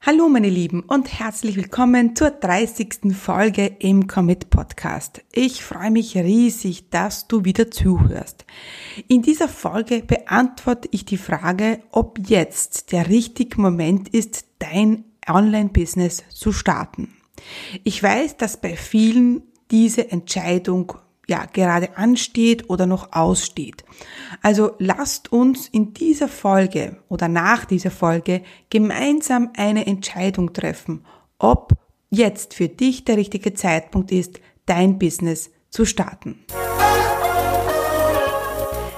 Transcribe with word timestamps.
Hallo 0.00 0.28
meine 0.28 0.48
Lieben 0.48 0.84
und 0.84 1.18
herzlich 1.18 1.56
willkommen 1.56 2.14
zur 2.14 2.30
30. 2.30 3.16
Folge 3.16 3.66
im 3.80 4.06
Commit 4.06 4.48
Podcast. 4.48 5.24
Ich 5.32 5.64
freue 5.64 5.90
mich 5.90 6.16
riesig, 6.16 6.88
dass 6.90 7.26
du 7.26 7.44
wieder 7.44 7.72
zuhörst. 7.72 8.46
In 9.08 9.22
dieser 9.22 9.48
Folge 9.48 10.04
beantworte 10.06 10.88
ich 10.92 11.04
die 11.04 11.16
Frage, 11.16 11.80
ob 11.90 12.20
jetzt 12.28 12.92
der 12.92 13.08
richtige 13.08 13.60
Moment 13.60 14.08
ist, 14.10 14.46
dein 14.60 15.04
Online-Business 15.28 16.22
zu 16.30 16.52
starten. 16.52 17.16
Ich 17.82 18.00
weiß, 18.00 18.36
dass 18.36 18.60
bei 18.60 18.76
vielen 18.76 19.42
diese 19.72 20.12
Entscheidung 20.12 20.94
ja 21.28 21.44
gerade 21.44 21.96
ansteht 21.96 22.70
oder 22.70 22.86
noch 22.86 23.12
aussteht. 23.12 23.84
Also 24.42 24.72
lasst 24.78 25.30
uns 25.32 25.68
in 25.68 25.92
dieser 25.92 26.28
Folge 26.28 26.96
oder 27.08 27.28
nach 27.28 27.64
dieser 27.64 27.90
Folge 27.90 28.42
gemeinsam 28.70 29.50
eine 29.56 29.86
Entscheidung 29.86 30.52
treffen, 30.52 31.04
ob 31.38 31.72
jetzt 32.10 32.54
für 32.54 32.68
dich 32.68 33.04
der 33.04 33.16
richtige 33.16 33.54
Zeitpunkt 33.54 34.10
ist, 34.10 34.40
dein 34.66 34.98
Business 34.98 35.50
zu 35.70 35.84
starten. 35.84 36.44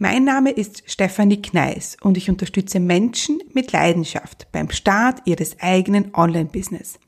Mein 0.00 0.22
Name 0.22 0.52
ist 0.52 0.84
Stefanie 0.86 1.42
Kneis 1.42 1.96
und 2.00 2.16
ich 2.16 2.30
unterstütze 2.30 2.78
Menschen 2.78 3.40
mit 3.52 3.72
Leidenschaft 3.72 4.46
beim 4.52 4.70
Start 4.70 5.22
ihres 5.24 5.58
eigenen 5.58 6.14
Online-Business. 6.14 7.00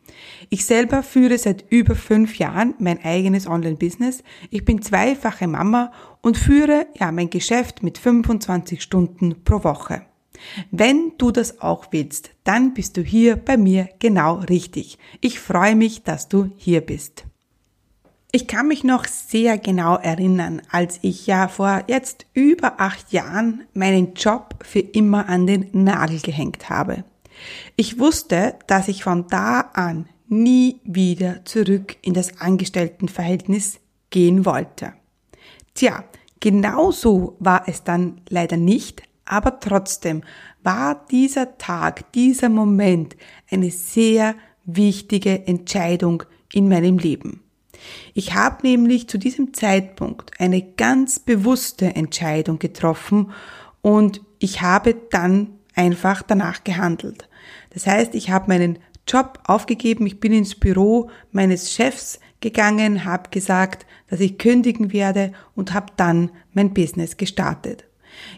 Ich 0.49 0.67
selber 0.67 1.05
führe 1.05 1.39
seit 1.39 1.65
über 1.71 1.95
fünf 1.95 2.37
Jahren 2.39 2.75
mein 2.81 3.05
eigenes 3.05 3.47
Online-Business. 3.47 4.25
Ich 4.51 4.65
bin 4.65 4.83
zweifache 4.83 5.47
Mama 5.47 5.93
und 6.21 6.37
führe 6.37 6.89
ja 6.99 7.13
mein 7.13 7.31
Geschäft 7.31 7.85
mit 7.85 7.97
25 7.97 8.83
Stunden 8.83 9.45
pro 9.45 9.63
Woche. 9.63 10.03
Wenn 10.73 11.13
du 11.17 11.31
das 11.31 11.61
auch 11.61 11.87
willst, 11.93 12.31
dann 12.43 12.75
bist 12.75 12.97
du 12.97 13.03
hier 13.03 13.37
bei 13.37 13.57
mir 13.57 13.89
genau 14.01 14.41
richtig. 14.41 14.99
Ich 15.21 15.39
freue 15.39 15.77
mich, 15.77 16.03
dass 16.03 16.29
du 16.29 16.51
hier 16.57 16.81
bist. 16.81 17.25
Ich 18.33 18.47
kann 18.47 18.69
mich 18.69 18.84
noch 18.84 19.06
sehr 19.06 19.59
genau 19.59 19.97
erinnern, 19.97 20.62
als 20.70 21.00
ich 21.03 21.27
ja 21.27 21.48
vor 21.48 21.83
jetzt 21.89 22.27
über 22.33 22.81
acht 22.81 23.12
Jahren 23.12 23.67
meinen 23.75 24.14
Job 24.14 24.55
für 24.62 24.78
immer 24.78 25.28
an 25.28 25.48
den 25.48 25.69
Nagel 25.72 26.20
gehängt 26.20 26.70
habe. 26.70 27.03
Ich 27.75 27.98
wusste, 27.98 28.55
dass 28.69 28.87
ich 28.87 29.03
von 29.03 29.27
da 29.28 29.61
an 29.72 30.09
nie 30.28 30.78
wieder 30.84 31.45
zurück 31.45 31.97
in 32.03 32.14
das 32.14 32.41
Angestelltenverhältnis 32.41 33.81
gehen 34.11 34.47
wollte. 34.47 34.92
Tja, 35.75 36.05
genau 36.39 36.92
so 36.92 37.37
war 37.41 37.65
es 37.67 37.83
dann 37.83 38.20
leider 38.28 38.56
nicht, 38.56 39.03
aber 39.25 39.59
trotzdem 39.59 40.22
war 40.62 41.05
dieser 41.11 41.59
Tag, 41.59 42.12
dieser 42.12 42.48
Moment 42.48 43.17
eine 43.50 43.72
sehr 43.72 44.37
wichtige 44.65 45.48
Entscheidung 45.48 46.22
in 46.53 46.69
meinem 46.69 46.98
Leben. 46.98 47.42
Ich 48.14 48.34
habe 48.34 48.67
nämlich 48.67 49.09
zu 49.09 49.19
diesem 49.19 49.55
Zeitpunkt 49.55 50.33
eine 50.39 50.62
ganz 50.62 51.19
bewusste 51.19 51.94
Entscheidung 51.94 52.59
getroffen 52.59 53.32
und 53.82 54.21
ich 54.38 54.62
habe 54.62 54.94
dann 55.10 55.59
einfach 55.75 56.22
danach 56.22 56.65
gehandelt. 56.65 57.28
Das 57.71 57.87
heißt, 57.87 58.15
ich 58.15 58.31
habe 58.31 58.49
meinen 58.49 58.78
Job 59.06 59.41
aufgegeben, 59.44 60.06
ich 60.06 60.21
bin 60.21 60.32
ins 60.32 60.55
Büro 60.55 61.10
meines 61.32 61.72
Chefs 61.72 62.21
gegangen, 62.41 63.05
habe 63.05 63.31
gesagt, 63.31 63.87
dass 64.09 64.21
ich 64.21 64.38
kündigen 64.38 64.93
werde 64.93 65.32
und 65.55 65.72
habe 65.72 65.93
dann 65.97 66.31
mein 66.53 66.75
Business 66.75 67.16
gestartet. 67.16 67.84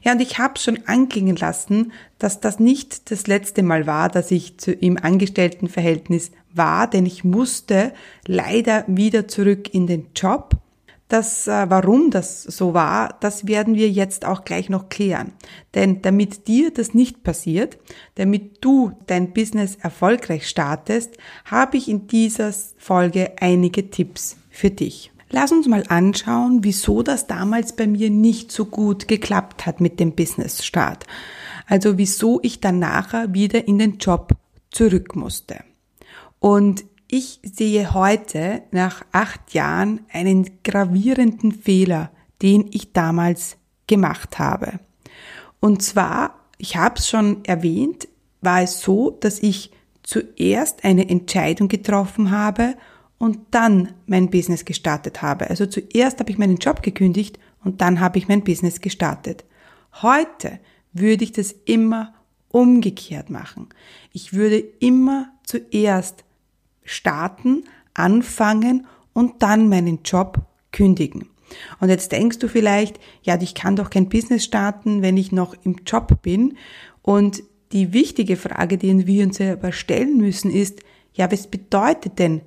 Ja, 0.02 0.12
und 0.12 0.20
ich 0.20 0.38
habe 0.38 0.58
schon 0.58 0.80
anklingen 0.86 1.36
lassen, 1.36 1.92
dass 2.18 2.40
das 2.40 2.60
nicht 2.60 3.10
das 3.10 3.26
letzte 3.26 3.62
Mal 3.62 3.86
war, 3.86 4.08
dass 4.08 4.30
ich 4.30 4.58
zu, 4.58 4.72
im 4.72 4.96
Angestelltenverhältnis 4.96 6.30
war, 6.56 6.88
denn 6.88 7.06
ich 7.06 7.24
musste 7.24 7.92
leider 8.26 8.84
wieder 8.86 9.28
zurück 9.28 9.72
in 9.72 9.86
den 9.86 10.08
Job. 10.14 10.56
Das, 11.08 11.46
äh, 11.46 11.66
warum 11.68 12.10
das 12.10 12.42
so 12.42 12.72
war, 12.72 13.18
das 13.20 13.46
werden 13.46 13.74
wir 13.74 13.90
jetzt 13.90 14.24
auch 14.24 14.44
gleich 14.44 14.70
noch 14.70 14.88
klären. 14.88 15.32
Denn 15.74 16.00
damit 16.00 16.48
dir 16.48 16.72
das 16.72 16.94
nicht 16.94 17.22
passiert, 17.22 17.76
damit 18.14 18.64
du 18.64 18.92
dein 19.06 19.34
Business 19.34 19.76
erfolgreich 19.76 20.48
startest, 20.48 21.18
habe 21.44 21.76
ich 21.76 21.88
in 21.88 22.06
dieser 22.06 22.52
Folge 22.78 23.32
einige 23.40 23.90
Tipps 23.90 24.38
für 24.48 24.70
dich. 24.70 25.12
Lass 25.28 25.50
uns 25.50 25.66
mal 25.66 25.84
anschauen, 25.88 26.60
wieso 26.62 27.02
das 27.02 27.26
damals 27.26 27.74
bei 27.74 27.86
mir 27.86 28.10
nicht 28.10 28.52
so 28.52 28.66
gut 28.66 29.08
geklappt 29.08 29.64
hat 29.64 29.80
mit 29.80 29.98
dem 29.98 30.14
Business-Start. 30.14 31.06
Also 31.66 31.96
wieso 31.96 32.40
ich 32.42 32.60
dann 32.60 32.78
nachher 32.78 33.32
wieder 33.32 33.66
in 33.66 33.78
den 33.78 33.96
Job 33.96 34.32
zurück 34.70 35.16
musste. 35.16 35.64
Und 36.42 36.84
ich 37.06 37.38
sehe 37.44 37.94
heute 37.94 38.64
nach 38.72 39.04
acht 39.12 39.54
Jahren 39.54 40.00
einen 40.12 40.50
gravierenden 40.64 41.52
Fehler, 41.52 42.10
den 42.42 42.68
ich 42.72 42.92
damals 42.92 43.58
gemacht 43.86 44.40
habe. 44.40 44.80
Und 45.60 45.82
zwar, 45.82 46.40
ich 46.58 46.76
habe 46.76 46.96
es 46.96 47.08
schon 47.08 47.44
erwähnt, 47.44 48.08
war 48.40 48.60
es 48.60 48.80
so, 48.80 49.10
dass 49.12 49.38
ich 49.38 49.70
zuerst 50.02 50.84
eine 50.84 51.08
Entscheidung 51.08 51.68
getroffen 51.68 52.32
habe 52.32 52.74
und 53.18 53.38
dann 53.52 53.92
mein 54.06 54.28
Business 54.28 54.64
gestartet 54.64 55.22
habe. 55.22 55.48
Also 55.48 55.66
zuerst 55.66 56.18
habe 56.18 56.32
ich 56.32 56.38
meinen 56.38 56.56
Job 56.56 56.82
gekündigt 56.82 57.38
und 57.62 57.80
dann 57.80 58.00
habe 58.00 58.18
ich 58.18 58.26
mein 58.26 58.42
Business 58.42 58.80
gestartet. 58.80 59.44
Heute 60.02 60.58
würde 60.92 61.22
ich 61.22 61.30
das 61.30 61.54
immer 61.66 62.14
umgekehrt 62.48 63.30
machen. 63.30 63.68
Ich 64.12 64.32
würde 64.32 64.58
immer 64.58 65.28
zuerst 65.44 66.24
starten, 66.84 67.64
anfangen 67.94 68.86
und 69.12 69.42
dann 69.42 69.68
meinen 69.68 70.00
Job 70.04 70.38
kündigen. 70.72 71.28
Und 71.80 71.90
jetzt 71.90 72.12
denkst 72.12 72.38
du 72.38 72.48
vielleicht, 72.48 72.98
ja, 73.22 73.40
ich 73.40 73.54
kann 73.54 73.76
doch 73.76 73.90
kein 73.90 74.08
Business 74.08 74.44
starten, 74.44 75.02
wenn 75.02 75.16
ich 75.16 75.32
noch 75.32 75.54
im 75.64 75.76
Job 75.86 76.22
bin. 76.22 76.56
Und 77.02 77.42
die 77.72 77.92
wichtige 77.92 78.36
Frage, 78.36 78.78
die 78.78 79.06
wir 79.06 79.24
uns 79.24 79.40
aber 79.40 79.72
stellen 79.72 80.16
müssen, 80.18 80.50
ist, 80.50 80.80
ja, 81.14 81.30
was 81.30 81.46
bedeutet 81.46 82.18
denn 82.18 82.42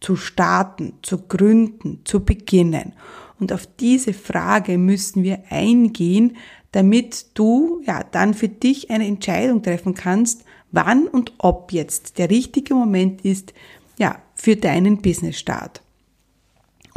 zu 0.00 0.16
starten, 0.16 0.94
zu 1.02 1.18
gründen, 1.18 2.00
zu 2.04 2.24
beginnen? 2.24 2.94
Und 3.38 3.52
auf 3.52 3.68
diese 3.78 4.12
Frage 4.12 4.78
müssen 4.78 5.22
wir 5.22 5.42
eingehen, 5.50 6.36
damit 6.72 7.26
du 7.34 7.80
ja 7.86 8.02
dann 8.02 8.34
für 8.34 8.48
dich 8.48 8.90
eine 8.90 9.06
Entscheidung 9.06 9.62
treffen 9.62 9.94
kannst, 9.94 10.44
wann 10.70 11.06
und 11.06 11.32
ob 11.38 11.72
jetzt 11.72 12.18
der 12.18 12.30
richtige 12.30 12.74
Moment 12.74 13.24
ist, 13.24 13.54
ja, 13.98 14.16
für 14.34 14.56
deinen 14.56 15.02
Business-Start. 15.02 15.82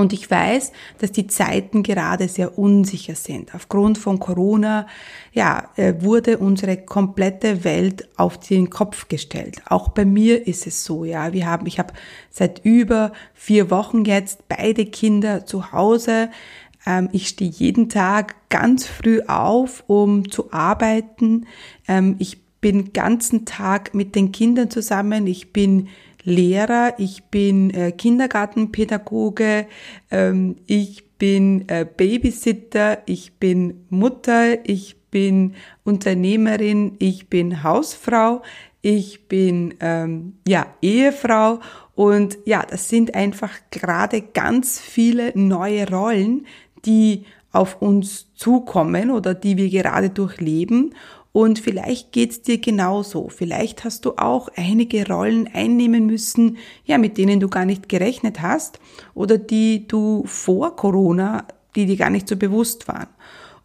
Und 0.01 0.13
ich 0.13 0.31
weiß, 0.31 0.71
dass 0.97 1.11
die 1.11 1.27
Zeiten 1.27 1.83
gerade 1.83 2.27
sehr 2.27 2.57
unsicher 2.57 3.13
sind. 3.13 3.53
Aufgrund 3.53 3.99
von 3.99 4.19
Corona, 4.19 4.87
ja, 5.31 5.69
äh, 5.75 5.93
wurde 5.99 6.39
unsere 6.39 6.77
komplette 6.77 7.63
Welt 7.63 8.09
auf 8.17 8.39
den 8.39 8.71
Kopf 8.71 9.09
gestellt. 9.09 9.61
Auch 9.65 9.89
bei 9.89 10.03
mir 10.03 10.47
ist 10.47 10.65
es 10.65 10.83
so, 10.83 11.05
ja. 11.05 11.33
Wir 11.33 11.45
haben, 11.45 11.67
ich 11.67 11.77
habe 11.77 11.93
seit 12.31 12.65
über 12.65 13.11
vier 13.35 13.69
Wochen 13.69 14.03
jetzt 14.03 14.47
beide 14.49 14.85
Kinder 14.87 15.45
zu 15.45 15.71
Hause. 15.71 16.29
Ähm, 16.87 17.09
ich 17.11 17.27
stehe 17.27 17.51
jeden 17.51 17.87
Tag 17.87 18.35
ganz 18.49 18.87
früh 18.87 19.21
auf, 19.27 19.83
um 19.85 20.31
zu 20.31 20.51
arbeiten. 20.51 21.45
Ähm, 21.87 22.15
ich 22.17 22.41
bin 22.59 22.93
ganzen 22.93 23.45
Tag 23.45 23.93
mit 23.93 24.15
den 24.15 24.31
Kindern 24.31 24.69
zusammen. 24.69 25.27
Ich 25.27 25.53
bin 25.53 25.89
Lehrer, 26.23 26.93
ich 26.97 27.23
bin 27.25 27.71
äh, 27.71 27.91
Kindergartenpädagoge, 27.91 29.67
ähm, 30.11 30.55
ich 30.67 31.09
bin 31.17 31.67
äh, 31.67 31.85
Babysitter, 31.85 32.99
ich 33.05 33.33
bin 33.33 33.85
Mutter, 33.89 34.67
ich 34.67 34.97
bin 35.11 35.55
Unternehmerin, 35.83 36.95
ich 36.99 37.29
bin 37.29 37.63
Hausfrau, 37.63 38.41
ich 38.81 39.27
bin 39.27 39.75
ähm, 39.79 40.33
ja 40.47 40.67
Ehefrau. 40.81 41.59
Und 41.95 42.39
ja, 42.45 42.65
das 42.67 42.89
sind 42.89 43.13
einfach 43.13 43.51
gerade 43.69 44.21
ganz 44.21 44.79
viele 44.79 45.31
neue 45.35 45.87
Rollen, 45.89 46.47
die 46.85 47.25
auf 47.51 47.81
uns 47.81 48.33
zukommen 48.33 49.11
oder 49.11 49.33
die 49.33 49.57
wir 49.57 49.69
gerade 49.69 50.09
durchleben 50.09 50.95
Und 51.33 51.59
vielleicht 51.59 52.11
geht's 52.11 52.41
dir 52.41 52.57
genauso. 52.57 53.29
Vielleicht 53.29 53.83
hast 53.85 54.05
du 54.05 54.17
auch 54.17 54.49
einige 54.55 55.07
Rollen 55.07 55.47
einnehmen 55.53 56.05
müssen, 56.05 56.57
ja, 56.83 56.97
mit 56.97 57.17
denen 57.17 57.39
du 57.39 57.47
gar 57.47 57.65
nicht 57.65 57.87
gerechnet 57.87 58.41
hast 58.41 58.79
oder 59.13 59.37
die 59.37 59.87
du 59.87 60.23
vor 60.25 60.75
Corona, 60.75 61.45
die 61.75 61.85
dir 61.85 61.95
gar 61.95 62.09
nicht 62.09 62.27
so 62.27 62.35
bewusst 62.35 62.87
waren. 62.89 63.07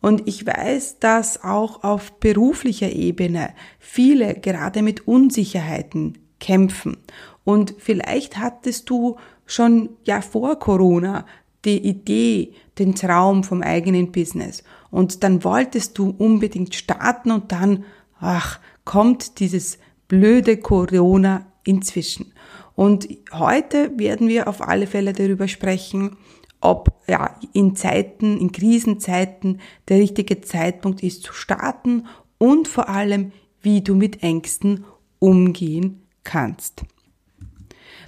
Und 0.01 0.29
ich 0.29 0.47
weiß, 0.47 1.01
dass 1.01 1.43
auch 1.43 1.83
auf 1.83 2.13
beruflicher 2.21 2.93
Ebene 2.93 3.51
viele 3.81 4.35
gerade 4.35 4.83
mit 4.83 5.09
Unsicherheiten 5.09 6.19
kämpfen. 6.39 6.99
Und 7.45 7.75
vielleicht 7.79 8.39
hattest 8.39 8.89
du 8.91 9.17
schon 9.47 9.91
ja 10.05 10.21
vor 10.21 10.59
Corona 10.61 11.27
die 11.65 11.79
Idee, 11.79 12.53
den 12.79 12.95
Traum 12.95 13.43
vom 13.43 13.63
eigenen 13.63 14.13
Business. 14.13 14.63
Und 14.97 15.23
dann 15.25 15.45
wolltest 15.45 15.99
du 15.99 16.09
unbedingt 16.09 16.75
starten 16.75 17.31
und 17.31 17.53
dann, 17.53 17.85
ach, 18.19 18.61
kommt 18.87 19.41
dieses 19.41 19.79
blöde 20.09 20.57
Corona 20.57 21.53
inzwischen. 21.65 22.33
Und 22.75 23.07
heute 23.31 23.91
werden 23.99 24.27
wir 24.27 24.49
auf 24.49 24.67
alle 24.67 24.87
Fälle 24.87 25.13
darüber 25.13 25.49
sprechen, 25.49 26.17
ob 26.63 26.95
ja 27.07 27.39
in 27.53 27.77
Zeiten, 27.77 28.39
in 28.39 28.53
Krisenzeiten 28.53 29.61
der 29.87 29.99
richtige 29.99 30.41
Zeitpunkt 30.41 31.03
ist 31.03 31.25
zu 31.25 31.35
starten 31.35 32.07
und 32.39 32.67
vor 32.67 32.89
allem, 32.89 33.33
wie 33.61 33.83
du 33.83 33.95
mit 33.95 34.23
Ängsten 34.23 34.87
umgehen 35.19 36.07
kannst. 36.25 36.85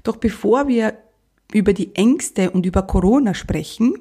Doch 0.04 0.16
bevor 0.16 0.68
wir 0.68 0.96
über 1.52 1.74
die 1.74 1.94
Ängste 1.94 2.50
und 2.50 2.64
über 2.64 2.80
Corona 2.80 3.34
sprechen, 3.34 3.92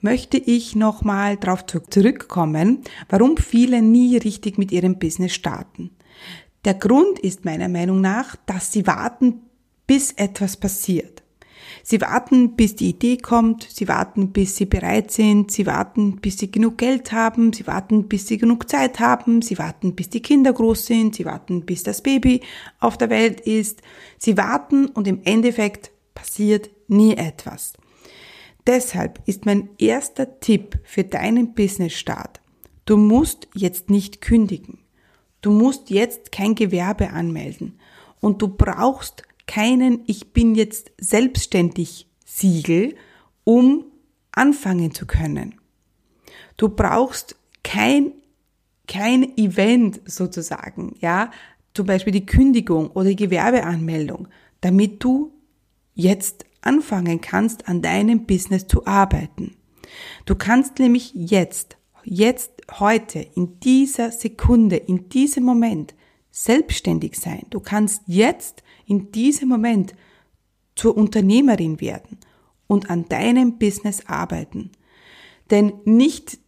möchte 0.00 0.36
ich 0.36 0.76
nochmal 0.76 1.36
darauf 1.36 1.64
zurückkommen, 1.66 2.82
warum 3.08 3.36
viele 3.36 3.82
nie 3.82 4.16
richtig 4.16 4.58
mit 4.58 4.72
ihrem 4.72 4.98
Business 4.98 5.32
starten. 5.34 5.90
Der 6.64 6.74
Grund 6.74 7.18
ist 7.18 7.44
meiner 7.44 7.68
Meinung 7.68 8.00
nach, 8.00 8.36
dass 8.46 8.72
sie 8.72 8.86
warten, 8.86 9.42
bis 9.86 10.12
etwas 10.12 10.56
passiert. 10.56 11.22
Sie 11.82 12.00
warten, 12.00 12.56
bis 12.56 12.76
die 12.76 12.90
Idee 12.90 13.16
kommt, 13.16 13.62
sie 13.70 13.88
warten, 13.88 14.32
bis 14.32 14.56
sie 14.56 14.66
bereit 14.66 15.10
sind, 15.10 15.50
sie 15.50 15.66
warten, 15.66 16.16
bis 16.16 16.38
sie 16.38 16.50
genug 16.50 16.78
Geld 16.78 17.12
haben, 17.12 17.52
sie 17.52 17.66
warten, 17.66 18.08
bis 18.08 18.26
sie 18.26 18.38
genug 18.38 18.68
Zeit 18.68 19.00
haben, 19.00 19.42
sie 19.42 19.58
warten, 19.58 19.94
bis 19.94 20.08
die 20.08 20.20
Kinder 20.20 20.52
groß 20.52 20.86
sind, 20.86 21.14
sie 21.14 21.24
warten, 21.24 21.64
bis 21.64 21.82
das 21.82 22.02
Baby 22.02 22.42
auf 22.80 22.98
der 22.98 23.10
Welt 23.10 23.40
ist. 23.40 23.82
Sie 24.18 24.36
warten 24.36 24.86
und 24.86 25.06
im 25.06 25.20
Endeffekt 25.24 25.90
passiert 26.14 26.70
nie 26.88 27.14
etwas. 27.14 27.74
Deshalb 28.68 29.22
ist 29.24 29.46
mein 29.46 29.70
erster 29.78 30.40
Tipp 30.40 30.78
für 30.84 31.02
deinen 31.02 31.54
Business-Start, 31.54 32.42
du 32.84 32.98
musst 32.98 33.48
jetzt 33.54 33.88
nicht 33.88 34.20
kündigen. 34.20 34.80
Du 35.40 35.50
musst 35.50 35.88
jetzt 35.88 36.32
kein 36.32 36.54
Gewerbe 36.54 37.10
anmelden 37.10 37.78
und 38.20 38.42
du 38.42 38.48
brauchst 38.48 39.22
keinen 39.46 40.02
Ich 40.06 40.34
bin 40.34 40.54
jetzt 40.54 40.92
selbstständig 40.98 42.08
Siegel, 42.26 42.94
um 43.44 43.86
anfangen 44.32 44.92
zu 44.92 45.06
können. 45.06 45.54
Du 46.58 46.68
brauchst 46.68 47.36
kein, 47.62 48.12
kein 48.86 49.38
Event 49.38 50.02
sozusagen, 50.04 50.94
ja, 51.00 51.30
zum 51.72 51.86
Beispiel 51.86 52.12
die 52.12 52.26
Kündigung 52.26 52.90
oder 52.90 53.08
die 53.08 53.16
Gewerbeanmeldung, 53.16 54.28
damit 54.60 55.02
du 55.02 55.32
jetzt 55.94 56.44
anfangen 56.60 57.20
kannst, 57.20 57.68
an 57.68 57.82
deinem 57.82 58.26
Business 58.26 58.66
zu 58.66 58.86
arbeiten. 58.86 59.56
Du 60.26 60.34
kannst 60.34 60.78
nämlich 60.78 61.12
jetzt, 61.14 61.76
jetzt, 62.04 62.52
heute, 62.78 63.26
in 63.34 63.58
dieser 63.60 64.10
Sekunde, 64.10 64.76
in 64.76 65.08
diesem 65.08 65.44
Moment 65.44 65.94
selbstständig 66.30 67.18
sein. 67.18 67.46
Du 67.50 67.60
kannst 67.60 68.02
jetzt 68.06 68.62
in 68.86 69.12
diesem 69.12 69.48
Moment 69.48 69.94
zur 70.74 70.96
Unternehmerin 70.96 71.80
werden 71.80 72.18
und 72.66 72.90
an 72.90 73.08
deinem 73.08 73.58
Business 73.58 74.06
arbeiten. 74.06 74.70
Denn 75.50 75.72
nicht 75.84 76.38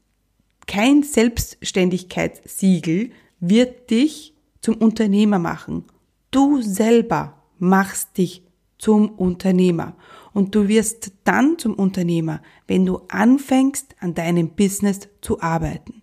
kein 0.67 1.03
Selbstständigkeitssiegel 1.03 3.11
wird 3.41 3.91
dich 3.91 4.35
zum 4.61 4.77
Unternehmer 4.77 5.39
machen. 5.39 5.85
Du 6.31 6.61
selber 6.63 7.43
machst 7.59 8.17
dich 8.19 8.43
zum 8.81 9.11
Unternehmer. 9.11 9.95
Und 10.33 10.55
du 10.55 10.69
wirst 10.69 11.13
dann 11.25 11.59
zum 11.59 11.75
Unternehmer, 11.75 12.41
wenn 12.67 12.87
du 12.87 13.01
anfängst, 13.09 13.95
an 14.01 14.15
deinem 14.15 14.51
Business 14.51 15.09
zu 15.21 15.41
arbeiten. 15.41 16.03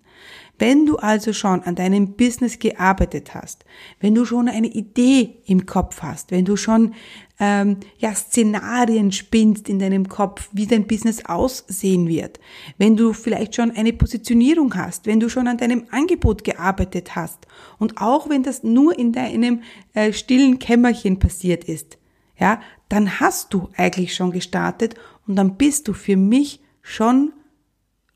Wenn 0.60 0.88
du 0.88 0.98
also 0.98 1.34
schon 1.34 1.62
an 1.62 1.76
deinem 1.76 2.14
Business 2.14 2.58
gearbeitet 2.58 3.36
hast, 3.36 3.64
wenn 4.00 4.16
du 4.16 4.26
schon 4.26 4.50
eine 4.50 4.68
Idee 4.68 5.38
im 5.46 5.68
Kopf 5.68 6.02
hast, 6.02 6.32
wenn 6.32 6.46
du 6.46 6.56
schon 6.58 6.96
ähm, 7.40 7.78
ja 8.00 8.16
Szenarien 8.16 9.12
spinnst 9.12 9.70
in 9.70 9.78
deinem 9.78 10.10
Kopf, 10.10 10.50
wie 10.54 10.66
dein 10.66 10.88
Business 10.88 11.24
aussehen 11.26 12.08
wird, 12.08 12.40
wenn 12.80 12.98
du 12.98 13.14
vielleicht 13.14 13.56
schon 13.56 13.70
eine 13.70 13.94
Positionierung 13.94 14.76
hast, 14.76 15.06
wenn 15.06 15.20
du 15.20 15.30
schon 15.30 15.48
an 15.48 15.60
deinem 15.60 15.86
Angebot 15.92 16.44
gearbeitet 16.44 17.16
hast 17.16 17.46
und 17.78 18.02
auch 18.02 18.28
wenn 18.28 18.42
das 18.42 18.64
nur 18.64 18.98
in 18.98 19.12
deinem 19.12 19.62
äh, 19.94 20.12
stillen 20.12 20.58
Kämmerchen 20.58 21.20
passiert 21.20 21.66
ist, 21.66 22.00
ja, 22.40 22.62
dann 22.90 23.20
hast 23.20 23.54
du 23.54 23.70
eigentlich 23.76 24.16
schon 24.16 24.32
gestartet 24.32 24.96
und 25.28 25.36
dann 25.36 25.58
bist 25.58 25.88
du 25.88 25.94
für 25.94 26.18
mich 26.18 26.62
schon 26.82 27.34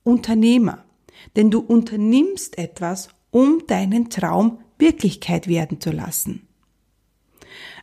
Unternehmer. 0.03 0.83
Denn 1.35 1.51
du 1.51 1.59
unternimmst 1.59 2.57
etwas, 2.57 3.09
um 3.31 3.65
deinen 3.67 4.09
Traum 4.09 4.59
Wirklichkeit 4.77 5.47
werden 5.47 5.79
zu 5.79 5.91
lassen. 5.91 6.47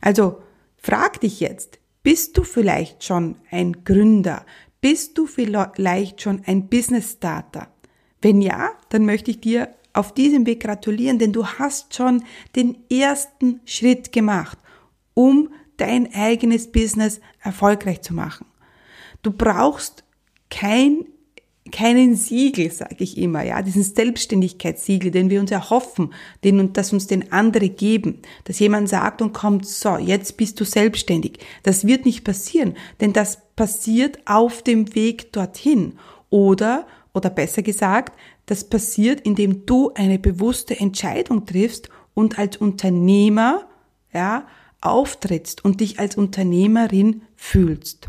Also 0.01 0.41
frag 0.77 1.21
dich 1.21 1.39
jetzt, 1.39 1.79
bist 2.03 2.37
du 2.37 2.43
vielleicht 2.43 3.03
schon 3.03 3.35
ein 3.51 3.83
Gründer? 3.83 4.45
Bist 4.81 5.17
du 5.17 5.25
vielleicht 5.27 6.21
schon 6.21 6.43
ein 6.45 6.67
Business 6.67 7.13
Starter? 7.13 7.67
Wenn 8.21 8.41
ja, 8.41 8.71
dann 8.89 9.05
möchte 9.05 9.31
ich 9.31 9.41
dir 9.41 9.73
auf 9.93 10.13
diesem 10.13 10.45
Weg 10.45 10.61
gratulieren, 10.61 11.19
denn 11.19 11.33
du 11.33 11.45
hast 11.45 11.95
schon 11.95 12.23
den 12.55 12.77
ersten 12.89 13.61
Schritt 13.65 14.11
gemacht, 14.11 14.57
um 15.13 15.49
dein 15.79 16.13
eigenes 16.13 16.71
Business 16.71 17.19
erfolgreich 17.41 18.01
zu 18.01 18.13
machen. 18.13 18.45
Du 19.21 19.31
brauchst 19.31 20.03
kein 20.49 21.05
keinen 21.71 22.15
Siegel, 22.15 22.71
sage 22.71 23.03
ich 23.03 23.17
immer, 23.17 23.43
ja, 23.43 23.61
diesen 23.61 23.83
Selbstständigkeitssiegel, 23.83 25.11
den 25.11 25.29
wir 25.29 25.39
uns 25.39 25.51
erhoffen, 25.51 26.13
den 26.43 26.59
und 26.59 26.77
das 26.77 26.93
uns 26.93 27.07
den 27.07 27.31
andere 27.31 27.69
geben, 27.69 28.21
dass 28.45 28.59
jemand 28.59 28.89
sagt 28.89 29.21
und 29.21 29.33
kommt, 29.33 29.67
so, 29.67 29.97
jetzt 29.97 30.37
bist 30.37 30.59
du 30.59 30.65
selbstständig. 30.65 31.39
Das 31.63 31.85
wird 31.85 32.05
nicht 32.05 32.23
passieren, 32.23 32.75
denn 33.01 33.13
das 33.13 33.39
passiert 33.55 34.19
auf 34.25 34.63
dem 34.63 34.95
Weg 34.95 35.31
dorthin 35.31 35.93
oder 36.29 36.87
oder 37.13 37.29
besser 37.29 37.61
gesagt, 37.61 38.17
das 38.45 38.63
passiert, 38.63 39.21
indem 39.21 39.65
du 39.65 39.91
eine 39.93 40.19
bewusste 40.19 40.79
Entscheidung 40.79 41.45
triffst 41.45 41.89
und 42.13 42.39
als 42.39 42.57
Unternehmer, 42.57 43.67
ja, 44.13 44.47
auftrittst 44.81 45.63
und 45.63 45.81
dich 45.81 45.99
als 45.99 46.15
Unternehmerin 46.15 47.21
fühlst. 47.35 48.07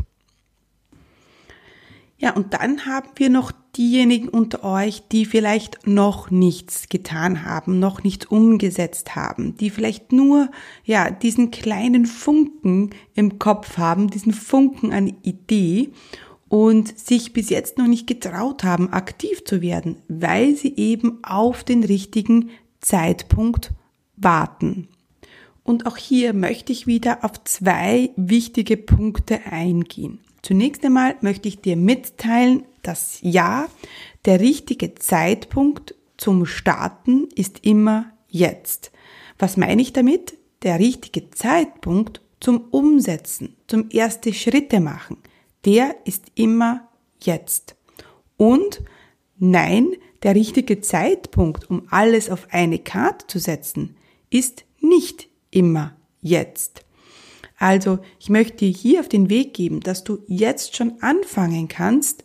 Ja, 2.17 2.35
und 2.35 2.53
dann 2.53 2.85
haben 2.85 3.09
wir 3.15 3.31
noch 3.31 3.51
diejenigen 3.75 4.29
unter 4.29 4.63
euch, 4.63 5.01
die 5.11 5.25
vielleicht 5.25 5.87
noch 5.87 6.29
nichts 6.29 6.87
getan 6.87 7.45
haben, 7.45 7.79
noch 7.79 8.03
nichts 8.03 8.27
umgesetzt 8.27 9.15
haben, 9.15 9.57
die 9.57 9.71
vielleicht 9.71 10.11
nur, 10.11 10.51
ja, 10.83 11.09
diesen 11.09 11.49
kleinen 11.49 12.05
Funken 12.05 12.91
im 13.15 13.39
Kopf 13.39 13.77
haben, 13.77 14.09
diesen 14.09 14.33
Funken 14.33 14.93
an 14.93 15.07
Idee 15.23 15.89
und 16.47 16.95
sich 16.99 17.33
bis 17.33 17.49
jetzt 17.49 17.79
noch 17.79 17.87
nicht 17.87 18.05
getraut 18.05 18.63
haben, 18.63 18.93
aktiv 18.93 19.43
zu 19.43 19.61
werden, 19.61 19.95
weil 20.07 20.55
sie 20.55 20.75
eben 20.75 21.23
auf 21.23 21.63
den 21.63 21.83
richtigen 21.83 22.51
Zeitpunkt 22.81 23.71
warten. 24.15 24.89
Und 25.63 25.85
auch 25.85 25.97
hier 25.97 26.33
möchte 26.33 26.71
ich 26.71 26.87
wieder 26.87 27.23
auf 27.23 27.43
zwei 27.43 28.11
wichtige 28.15 28.77
Punkte 28.77 29.45
eingehen. 29.45 30.19
Zunächst 30.41 30.83
einmal 30.83 31.15
möchte 31.21 31.47
ich 31.47 31.61
dir 31.61 31.75
mitteilen, 31.75 32.63
dass 32.81 33.19
ja, 33.21 33.67
der 34.25 34.39
richtige 34.39 34.95
Zeitpunkt 34.95 35.95
zum 36.17 36.45
Starten 36.45 37.27
ist 37.35 37.65
immer 37.65 38.11
jetzt. 38.27 38.91
Was 39.37 39.57
meine 39.57 39.81
ich 39.81 39.93
damit? 39.93 40.37
Der 40.63 40.79
richtige 40.79 41.29
Zeitpunkt 41.31 42.21
zum 42.39 42.65
Umsetzen, 42.71 43.55
zum 43.67 43.89
erste 43.91 44.33
Schritte 44.33 44.79
machen, 44.79 45.17
der 45.65 45.95
ist 46.05 46.25
immer 46.35 46.87
jetzt. 47.21 47.75
Und 48.37 48.83
nein, 49.37 49.87
der 50.23 50.35
richtige 50.35 50.81
Zeitpunkt, 50.81 51.69
um 51.69 51.87
alles 51.89 52.29
auf 52.29 52.47
eine 52.51 52.79
Karte 52.79 53.27
zu 53.27 53.39
setzen, 53.39 53.95
ist 54.29 54.65
nicht 54.79 55.30
immer 55.51 55.93
jetzt. 56.21 56.83
Also 57.57 57.99
ich 58.19 58.29
möchte 58.29 58.57
dir 58.57 58.71
hier 58.71 58.99
auf 59.01 59.09
den 59.09 59.29
Weg 59.29 59.53
geben, 59.53 59.81
dass 59.81 60.03
du 60.03 60.19
jetzt 60.27 60.75
schon 60.75 60.93
anfangen 61.01 61.67
kannst, 61.67 62.23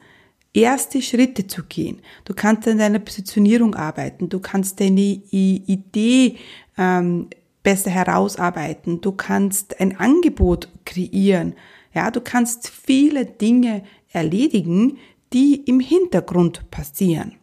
erste 0.55 1.03
Schritte 1.03 1.47
zu 1.47 1.65
gehen. 1.65 2.01
Du 2.25 2.33
kannst 2.33 2.67
an 2.67 2.79
deiner 2.79 2.99
Positionierung 2.99 3.75
arbeiten, 3.75 4.31
du 4.31 4.41
kannst 4.41 4.81
deine 4.81 5.21
Idee 5.31 6.37
ähm, 6.79 7.29
besser 7.63 7.91
herausarbeiten, 7.91 9.03
du 9.03 9.13
kannst 9.13 9.79
ein 9.81 9.99
Angebot 9.99 10.69
kreieren, 10.87 11.55
ja, 11.93 12.11
du 12.11 12.21
kannst 12.21 12.69
viele 12.69 13.27
Dinge 13.27 13.83
erledigen, 14.11 14.99
die 15.33 15.57
im 15.67 15.81
Hintergrund 15.81 16.71
passieren. 16.71 17.35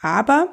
Aber 0.00 0.48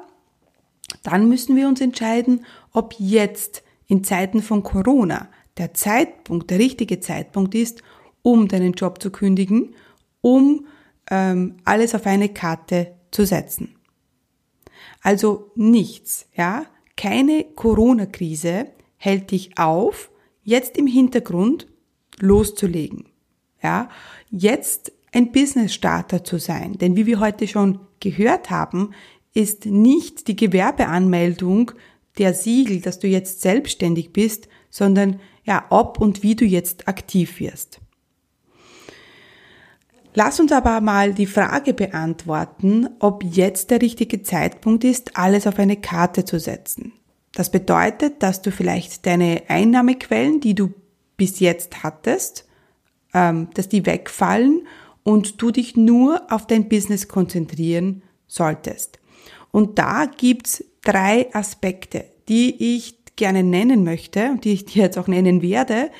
dann 1.02 1.28
müssen 1.28 1.56
wir 1.56 1.66
uns 1.66 1.80
entscheiden, 1.80 2.44
ob 2.72 2.94
jetzt 2.98 3.62
in 3.90 4.04
Zeiten 4.04 4.40
von 4.40 4.62
Corona 4.62 5.28
der 5.58 5.74
Zeitpunkt, 5.74 6.48
der 6.50 6.60
richtige 6.60 7.00
Zeitpunkt 7.00 7.56
ist, 7.56 7.82
um 8.22 8.46
deinen 8.46 8.72
Job 8.72 9.02
zu 9.02 9.10
kündigen, 9.10 9.74
um 10.20 10.66
ähm, 11.10 11.56
alles 11.64 11.94
auf 11.96 12.06
eine 12.06 12.28
Karte 12.28 12.94
zu 13.10 13.26
setzen. 13.26 13.74
Also 15.02 15.50
nichts, 15.56 16.28
ja, 16.34 16.66
keine 16.96 17.44
Corona-Krise 17.56 18.68
hält 18.96 19.32
dich 19.32 19.58
auf, 19.58 20.10
jetzt 20.44 20.78
im 20.78 20.86
Hintergrund 20.86 21.66
loszulegen, 22.20 23.06
ja, 23.60 23.88
jetzt 24.30 24.92
ein 25.12 25.32
Business-Starter 25.32 26.22
zu 26.22 26.38
sein. 26.38 26.74
Denn 26.74 26.96
wie 26.96 27.06
wir 27.06 27.18
heute 27.18 27.48
schon 27.48 27.80
gehört 27.98 28.50
haben, 28.50 28.92
ist 29.34 29.66
nicht 29.66 30.28
die 30.28 30.36
Gewerbeanmeldung 30.36 31.72
der 32.18 32.34
Siegel, 32.34 32.80
dass 32.80 32.98
du 32.98 33.06
jetzt 33.06 33.40
selbstständig 33.40 34.12
bist, 34.12 34.48
sondern 34.68 35.20
ja, 35.44 35.66
ob 35.70 36.00
und 36.00 36.22
wie 36.22 36.36
du 36.36 36.44
jetzt 36.44 36.88
aktiv 36.88 37.40
wirst. 37.40 37.80
Lass 40.14 40.40
uns 40.40 40.50
aber 40.50 40.80
mal 40.80 41.14
die 41.14 41.26
Frage 41.26 41.72
beantworten, 41.72 42.88
ob 42.98 43.22
jetzt 43.22 43.70
der 43.70 43.80
richtige 43.80 44.22
Zeitpunkt 44.22 44.82
ist, 44.82 45.16
alles 45.16 45.46
auf 45.46 45.58
eine 45.58 45.76
Karte 45.76 46.24
zu 46.24 46.40
setzen. 46.40 46.92
Das 47.32 47.50
bedeutet, 47.50 48.22
dass 48.22 48.42
du 48.42 48.50
vielleicht 48.50 49.06
deine 49.06 49.44
Einnahmequellen, 49.48 50.40
die 50.40 50.54
du 50.54 50.74
bis 51.16 51.38
jetzt 51.38 51.84
hattest, 51.84 52.48
ähm, 53.14 53.48
dass 53.54 53.68
die 53.68 53.86
wegfallen 53.86 54.66
und 55.04 55.40
du 55.40 55.52
dich 55.52 55.76
nur 55.76 56.22
auf 56.30 56.46
dein 56.46 56.68
Business 56.68 57.06
konzentrieren 57.06 58.02
solltest. 58.26 58.98
Und 59.52 59.78
da 59.78 60.06
gibt's 60.06 60.64
drei 60.82 61.32
Aspekte, 61.34 62.04
die 62.28 62.76
ich 62.76 63.00
gerne 63.16 63.42
nennen 63.42 63.84
möchte 63.84 64.30
und 64.30 64.44
die 64.44 64.52
ich 64.52 64.64
dir 64.64 64.84
jetzt 64.84 64.98
auch 64.98 65.06
nennen 65.06 65.42
werde, 65.42 65.90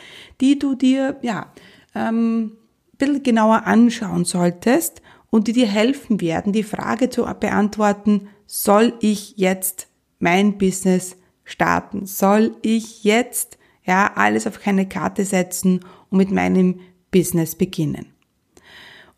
die 0.40 0.58
du 0.58 0.74
dir 0.74 1.18
ja 1.22 1.52
ähm, 1.94 2.52
ein 2.92 2.96
bisschen 2.96 3.22
genauer 3.22 3.66
anschauen 3.66 4.24
solltest 4.24 5.02
und 5.28 5.48
die 5.48 5.52
dir 5.52 5.66
helfen 5.66 6.20
werden, 6.20 6.52
die 6.52 6.62
Frage 6.62 7.10
zu 7.10 7.24
beantworten, 7.38 8.28
soll 8.46 8.94
ich 9.00 9.34
jetzt 9.36 9.88
mein 10.18 10.58
Business 10.58 11.16
starten? 11.44 12.06
Soll 12.06 12.56
ich 12.62 13.04
jetzt 13.04 13.58
ja 13.84 14.12
alles 14.14 14.46
auf 14.46 14.60
keine 14.60 14.88
Karte 14.88 15.24
setzen 15.24 15.84
und 16.10 16.18
mit 16.18 16.30
meinem 16.30 16.80
Business 17.10 17.54
beginnen? 17.54 18.06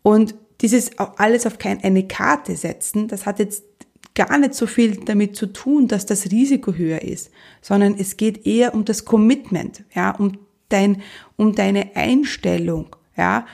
Und 0.01 0.35
dieses 0.61 0.97
alles 0.97 1.45
auf 1.45 1.57
keine 1.57 2.07
Karte 2.07 2.55
setzen, 2.55 3.07
das 3.07 3.25
hat 3.25 3.39
jetzt 3.39 3.72
gar 4.15 4.37
nicht 4.37 4.53
so 4.53 4.67
viel 4.67 4.97
damit 5.05 5.35
zu 5.35 5.47
tun, 5.47 5.87
dass 5.87 6.05
das 6.05 6.31
Risiko 6.31 6.73
höher 6.73 7.01
ist, 7.01 7.31
sondern 7.61 7.95
es 7.97 8.17
geht 8.17 8.45
eher 8.45 8.73
um 8.73 8.85
das 8.85 9.05
Commitment, 9.05 9.83
ja, 9.93 10.11
um 10.11 10.37
dein, 10.69 11.01
um 11.35 11.55
deine 11.55 11.95
Einstellung, 11.95 12.95
ja. 13.17 13.45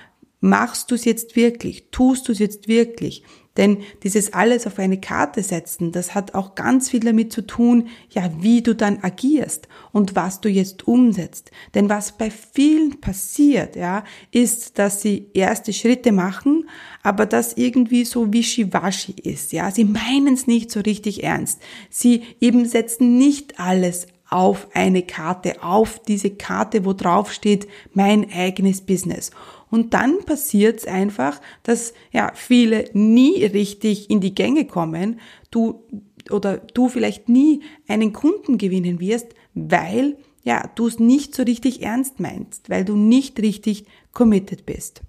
Machst 0.42 0.90
du 0.90 0.96
es 0.96 1.04
jetzt 1.04 1.36
wirklich? 1.36 1.90
Tust 1.92 2.30
du 2.30 2.32
es 2.32 2.40
jetzt 2.40 2.70
wirklich? 2.70 3.24
Denn 3.58 3.80
dieses 4.04 4.34
alles 4.34 4.68
auf 4.68 4.80
eine 4.80 5.02
Karte 5.02 5.44
setzen, 5.44 5.92
das 5.92 6.16
hat 6.16 6.34
auch 6.34 6.56
ganz 6.56 6.90
viel 6.90 7.02
damit 7.02 7.34
zu 7.34 7.46
tun, 7.46 7.88
ja, 8.12 8.30
wie 8.40 8.62
du 8.62 8.74
dann 8.74 9.00
agierst 9.02 9.68
und 9.92 10.16
was 10.16 10.40
du 10.40 10.50
jetzt 10.50 10.88
umsetzt. 10.88 11.52
Denn 11.74 11.90
was 11.90 12.18
bei 12.18 12.30
vielen 12.32 13.02
passiert, 13.02 13.76
ja, 13.76 14.04
ist, 14.32 14.80
dass 14.80 15.02
sie 15.02 15.28
erste 15.34 15.74
Schritte 15.74 16.12
machen, 16.12 16.70
aber 17.04 17.26
das 17.26 17.54
irgendwie 17.54 18.06
so 18.06 18.32
wischiwaschi 18.32 19.16
ist, 19.24 19.52
ja. 19.52 19.72
Sie 19.72 19.86
meinen 19.86 20.36
es 20.36 20.48
nicht 20.48 20.72
so 20.72 20.80
richtig 20.80 21.24
ernst. 21.24 21.60
Sie 21.90 22.24
eben 22.40 22.66
setzen 22.66 23.18
nicht 23.18 23.60
alles 23.60 24.08
auf 24.30 24.68
eine 24.74 25.02
Karte, 25.02 25.64
auf 25.64 26.00
diese 26.00 26.30
Karte, 26.30 26.86
wo 26.86 26.94
drauf 26.94 27.34
steht, 27.34 27.68
mein 27.94 28.32
eigenes 28.32 28.82
Business. 28.82 29.32
Und 29.72 29.94
dann 29.94 30.26
passiert 30.26 30.80
es 30.80 30.88
einfach, 30.88 31.40
dass 31.64 31.94
ja 32.12 32.32
viele 32.34 32.90
nie 32.94 33.44
richtig 33.46 34.10
in 34.10 34.20
die 34.20 34.34
Gänge 34.34 34.66
kommen, 34.66 35.20
du 35.52 35.84
oder 36.32 36.58
du 36.58 36.90
vielleicht 36.90 37.30
nie 37.30 37.62
einen 37.88 38.14
Kunden 38.14 38.58
gewinnen 38.58 39.00
wirst, 39.00 39.28
weil 39.54 40.18
ja 40.44 40.70
du 40.76 40.88
es 40.88 41.00
nicht 41.00 41.36
so 41.36 41.44
richtig 41.44 41.82
ernst 41.82 42.20
meinst, 42.20 42.70
weil 42.70 42.86
du 42.86 42.96
nicht 42.96 43.40
richtig 43.42 43.86
committed 44.14 44.66
bist. 44.66 45.02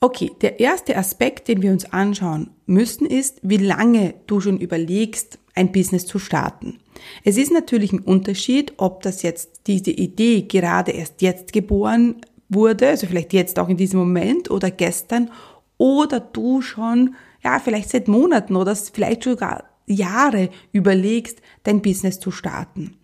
Okay, 0.00 0.32
der 0.40 0.58
erste 0.58 0.96
Aspekt, 0.96 1.46
den 1.46 1.62
wir 1.62 1.70
uns 1.70 1.84
anschauen 1.84 2.50
müssen, 2.66 3.06
ist, 3.06 3.38
wie 3.42 3.58
lange 3.58 4.14
du 4.26 4.40
schon 4.40 4.58
überlegst, 4.58 5.38
ein 5.54 5.70
Business 5.70 6.06
zu 6.06 6.18
starten. 6.18 6.80
Es 7.22 7.36
ist 7.36 7.52
natürlich 7.52 7.92
ein 7.92 8.00
Unterschied, 8.00 8.72
ob 8.78 9.02
das 9.02 9.22
jetzt 9.22 9.60
diese 9.68 9.92
Idee 9.92 10.42
gerade 10.42 10.90
erst 10.92 11.22
jetzt 11.22 11.52
geboren 11.52 12.16
wurde, 12.54 12.88
also 12.88 13.06
vielleicht 13.06 13.32
jetzt 13.32 13.58
auch 13.58 13.68
in 13.68 13.76
diesem 13.76 13.98
Moment 14.00 14.50
oder 14.50 14.70
gestern, 14.70 15.30
oder 15.78 16.20
du 16.20 16.60
schon, 16.62 17.14
ja, 17.42 17.58
vielleicht 17.58 17.90
seit 17.90 18.08
Monaten 18.08 18.56
oder 18.56 18.76
vielleicht 18.76 19.24
sogar 19.24 19.64
Jahre 19.86 20.50
überlegst, 20.72 21.40
dein 21.64 21.82
Business 21.82 22.20
zu 22.20 22.30
starten. 22.30 22.96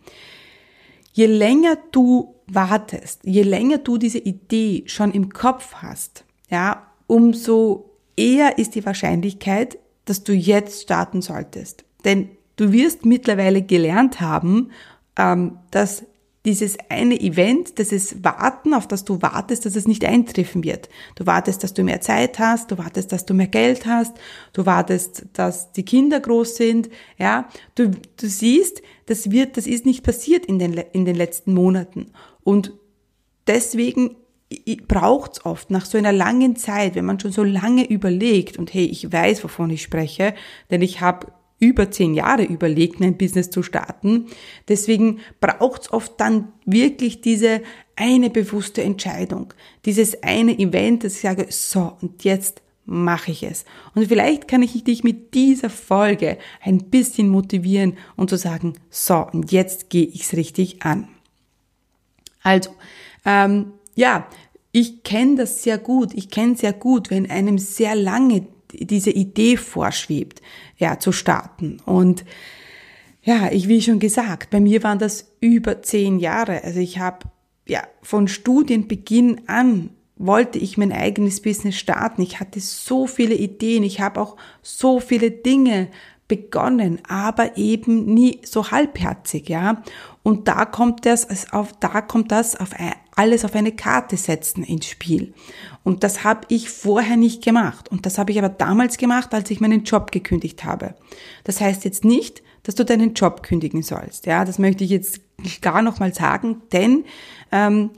Je 1.13 1.27
länger 1.27 1.77
du 1.91 2.35
wartest, 2.47 3.21
je 3.25 3.43
länger 3.43 3.79
du 3.79 3.99
diese 3.99 4.19
Idee 4.19 4.85
schon 4.87 5.13
im 5.13 5.31
Kopf 5.31 5.75
hast, 5.77 6.25
ja, 6.51 6.87
umso 7.07 7.91
eher 8.17 8.59
ist 8.59 8.75
die 8.75 8.87
Wahrscheinlichkeit, 8.87 9.79
dass 10.05 10.25
du 10.25 10.33
jetzt 10.33 10.83
starten 10.83 11.21
solltest. 11.21 11.85
Denn 12.05 12.31
du 12.57 12.73
wirst 12.73 13.05
mittlerweile 13.05 13.63
gelernt 13.63 14.21
haben, 14.21 14.71
ähm, 15.17 15.59
dass 15.71 16.05
dieses 16.49 16.79
eine 16.89 17.21
Event, 17.21 17.79
das 17.79 17.93
ist 17.93 18.25
Warten, 18.25 18.73
auf 18.73 18.89
das 18.89 19.05
du 19.05 19.21
wartest, 19.21 19.67
dass 19.67 19.77
es 19.77 19.87
nicht 19.87 20.03
eintreffen 20.03 20.65
wird. 20.65 20.89
Du 21.15 21.27
wartest, 21.27 21.63
dass 21.63 21.75
du 21.75 21.85
mehr 21.85 22.01
Zeit 22.01 22.39
hast, 22.39 22.71
du 22.71 22.79
wartest, 22.79 23.13
dass 23.13 23.27
du 23.27 23.35
mehr 23.35 23.49
Geld 23.49 23.85
hast, 23.85 24.17
du 24.55 24.65
wartest, 24.65 25.27
dass 25.35 25.73
die 25.73 25.85
Kinder 25.85 26.21
groß 26.21 26.57
sind, 26.57 26.89
ja. 27.19 27.51
Du, 27.75 27.91
du 27.91 28.27
siehst, 28.27 28.81
das 29.05 29.31
wird, 29.31 29.59
das 29.59 29.67
ist 29.67 29.85
nicht 29.85 30.03
passiert 30.03 30.47
in 30.47 30.59
den, 30.59 30.73
in 30.73 31.05
den 31.05 31.17
letzten 31.17 31.53
Monaten. 31.53 32.13
Und 32.43 32.73
deswegen 33.47 34.17
braucht's 34.87 35.45
oft 35.45 35.71
nach 35.71 35.85
so 35.85 35.99
einer 35.99 36.13
langen 36.13 36.57
Zeit, 36.57 36.95
wenn 36.95 37.05
man 37.05 37.21
schon 37.21 37.33
so 37.33 37.45
lange 37.45 37.87
überlegt 37.87 38.57
und 38.57 38.73
hey, 38.73 38.87
ich 38.87 39.13
weiß, 39.13 39.45
wovon 39.45 39.69
ich 39.69 39.83
spreche, 39.83 40.35
denn 40.71 40.81
ich 40.81 41.03
habe 41.03 41.27
über 41.59 41.91
zehn 41.91 42.15
Jahre 42.15 42.45
überlegt, 42.45 43.01
ein 43.01 43.17
Business 43.17 43.51
zu 43.51 43.63
starten. 43.63 44.27
Deswegen 44.69 45.21
braucht's 45.41 45.93
oft 45.93 46.21
dann 46.21 46.53
wirklich 46.65 47.21
diese 47.21 47.63
eine 47.97 48.31
bewusste 48.31 48.83
Entscheidung, 48.83 49.53
dieses 49.85 50.23
eine 50.23 50.59
Event, 50.59 51.05
dass 51.05 51.15
ich 51.15 51.21
sage, 51.21 51.47
so, 51.51 51.97
und 52.01 52.25
jetzt 52.25 52.63
mache 52.85 53.33
ich 53.33 53.43
es. 53.43 53.65
Und 53.95 54.07
vielleicht 54.07 54.49
kann 54.49 54.63
ich 54.63 54.83
dich 54.85 55.05
mit 55.05 55.35
dieser 55.35 55.69
Folge 55.69 56.39
ein 56.63 56.79
bisschen 56.91 57.29
motivieren 57.29 57.99
und 58.17 58.31
zu 58.31 58.37
sagen, 58.37 58.75
so, 58.89 59.27
und 59.31 59.53
jetzt 59.53 59.91
gehe 59.91 60.07
ich's 60.07 60.35
richtig 60.35 60.83
an. 60.83 61.09
Also, 62.43 62.71
ähm, 63.27 63.73
ja, 63.95 64.27
ich 64.73 65.03
kenne 65.03 65.37
das 65.37 65.63
sehr 65.63 65.77
gut. 65.77 66.15
Ich 66.15 66.31
kenne 66.31 66.57
sehr 66.57 66.73
gut, 66.73 67.11
wenn 67.11 67.31
einem 67.31 67.59
sehr 67.59 67.95
lange 67.95 68.47
diese 68.73 69.11
Idee 69.11 69.57
vorschwebt, 69.57 70.43
ja, 70.77 70.99
zu 70.99 71.13
starten. 71.13 71.79
Und 71.85 72.25
ja, 73.23 73.51
ich, 73.51 73.69
wie 73.69 73.83
schon 73.83 73.99
gesagt, 73.99 74.51
bei 74.51 74.61
mir 74.61 74.83
waren 74.83 74.99
das 74.99 75.33
über 75.41 75.83
zehn 75.83 76.19
Jahre. 76.19 76.65
Also 76.65 76.81
ich 76.81 76.99
habe 76.99 77.27
ja 77.67 77.83
von 78.03 78.29
Studienbeginn 78.29 79.43
an 79.47 79.91
wollte 80.19 80.59
ich 80.59 80.77
mein 80.77 80.93
eigenes 80.93 81.41
Business 81.41 81.77
starten. 81.77 82.23
Ich 82.23 82.41
hatte 82.41 82.61
so 82.61 83.07
viele 83.07 83.37
Ideen. 83.37 83.85
Ich 83.85 84.01
habe 84.01 84.21
auch 84.21 84.37
so 84.63 85.01
viele 85.01 85.31
Dinge 85.31 85.89
begonnen, 86.29 87.01
aber 87.09 87.57
eben 87.57 88.05
nie 88.05 88.41
so 88.45 88.71
halbherzig, 88.71 89.49
ja. 89.49 89.83
Und 90.23 90.47
da 90.47 90.67
kommt 90.67 91.07
das 91.07 91.53
auf, 91.53 91.73
da 91.81 92.03
kommt 92.03 92.31
das 92.31 92.55
auf 92.55 92.71
alles 93.17 93.45
auf 93.45 93.55
eine 93.55 93.73
Karte 93.73 94.17
setzen 94.17 94.63
ins 94.63 94.87
Spiel. 94.87 95.33
Und 95.83 96.05
das 96.05 96.23
habe 96.23 96.43
ich 96.49 96.69
vorher 96.69 97.17
nicht 97.17 97.43
gemacht. 97.43 97.89
Und 97.89 98.07
das 98.07 98.19
habe 98.19 98.31
ich 98.31 98.39
aber 98.39 98.51
damals 98.51 98.99
gemacht, 98.99 99.33
als 99.33 99.51
ich 99.51 99.61
meinen 99.61 99.85
Job 99.85 100.13
gekündigt 100.13 100.65
habe. 100.65 100.95
Das 101.45 101.61
heißt 101.61 101.85
jetzt 101.85 102.05
nicht, 102.05 102.43
dass 102.63 102.75
du 102.75 102.85
deinen 102.85 103.15
Job 103.15 103.43
kündigen 103.43 103.83
sollst. 103.83 104.27
Ja, 104.27 104.45
das 104.45 104.59
möchte 104.59 104.85
ich 104.85 104.91
jetzt 104.91 105.21
gar 105.63 105.81
noch 105.81 105.99
mal 105.99 106.13
sagen, 106.13 106.61
denn 106.73 107.05
ähm, 107.51 107.91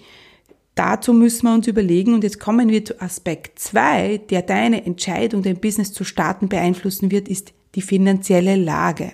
dazu 0.76 1.12
müssen 1.12 1.46
wir 1.48 1.54
uns 1.54 1.66
überlegen, 1.66 2.14
und 2.14 2.22
jetzt 2.22 2.38
kommen 2.38 2.68
wir 2.68 2.84
zu 2.84 3.00
Aspekt 3.00 3.58
zwei, 3.58 4.18
der 4.30 4.42
deine 4.42 4.86
Entscheidung, 4.86 5.42
dein 5.42 5.60
Business 5.60 5.92
zu 5.92 6.04
starten 6.04 6.48
beeinflussen 6.48 7.10
wird, 7.10 7.28
ist 7.28 7.52
die 7.74 7.82
finanzielle 7.82 8.56
Lage. 8.56 9.12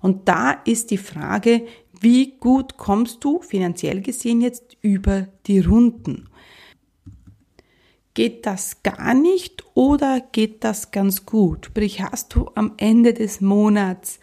Und 0.00 0.28
da 0.28 0.52
ist 0.64 0.90
die 0.90 0.98
Frage, 0.98 1.66
wie 2.00 2.36
gut 2.38 2.76
kommst 2.76 3.24
du 3.24 3.40
finanziell 3.40 4.00
gesehen 4.00 4.40
jetzt 4.40 4.76
über 4.82 5.28
die 5.46 5.60
Runden? 5.60 6.28
Geht 8.14 8.46
das 8.46 8.82
gar 8.82 9.14
nicht 9.14 9.64
oder 9.74 10.20
geht 10.32 10.64
das 10.64 10.90
ganz 10.90 11.24
gut? 11.24 11.66
Sprich, 11.66 12.02
hast 12.02 12.34
du 12.34 12.50
am 12.54 12.72
Ende 12.76 13.14
des 13.14 13.40
Monats 13.40 14.18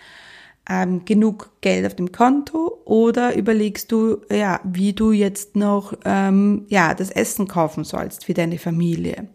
ähm, 0.70 1.06
genug 1.06 1.52
Geld 1.62 1.86
auf 1.86 1.96
dem 1.96 2.12
Konto 2.12 2.82
oder 2.86 3.36
überlegst 3.36 3.92
du, 3.92 4.22
ja, 4.32 4.60
wie 4.64 4.94
du 4.94 5.12
jetzt 5.12 5.56
noch 5.56 5.94
ähm, 6.04 6.66
ja 6.68 6.94
das 6.94 7.10
Essen 7.12 7.48
kaufen 7.48 7.84
sollst 7.84 8.26
für 8.26 8.34
deine 8.34 8.58
Familie? 8.58 9.30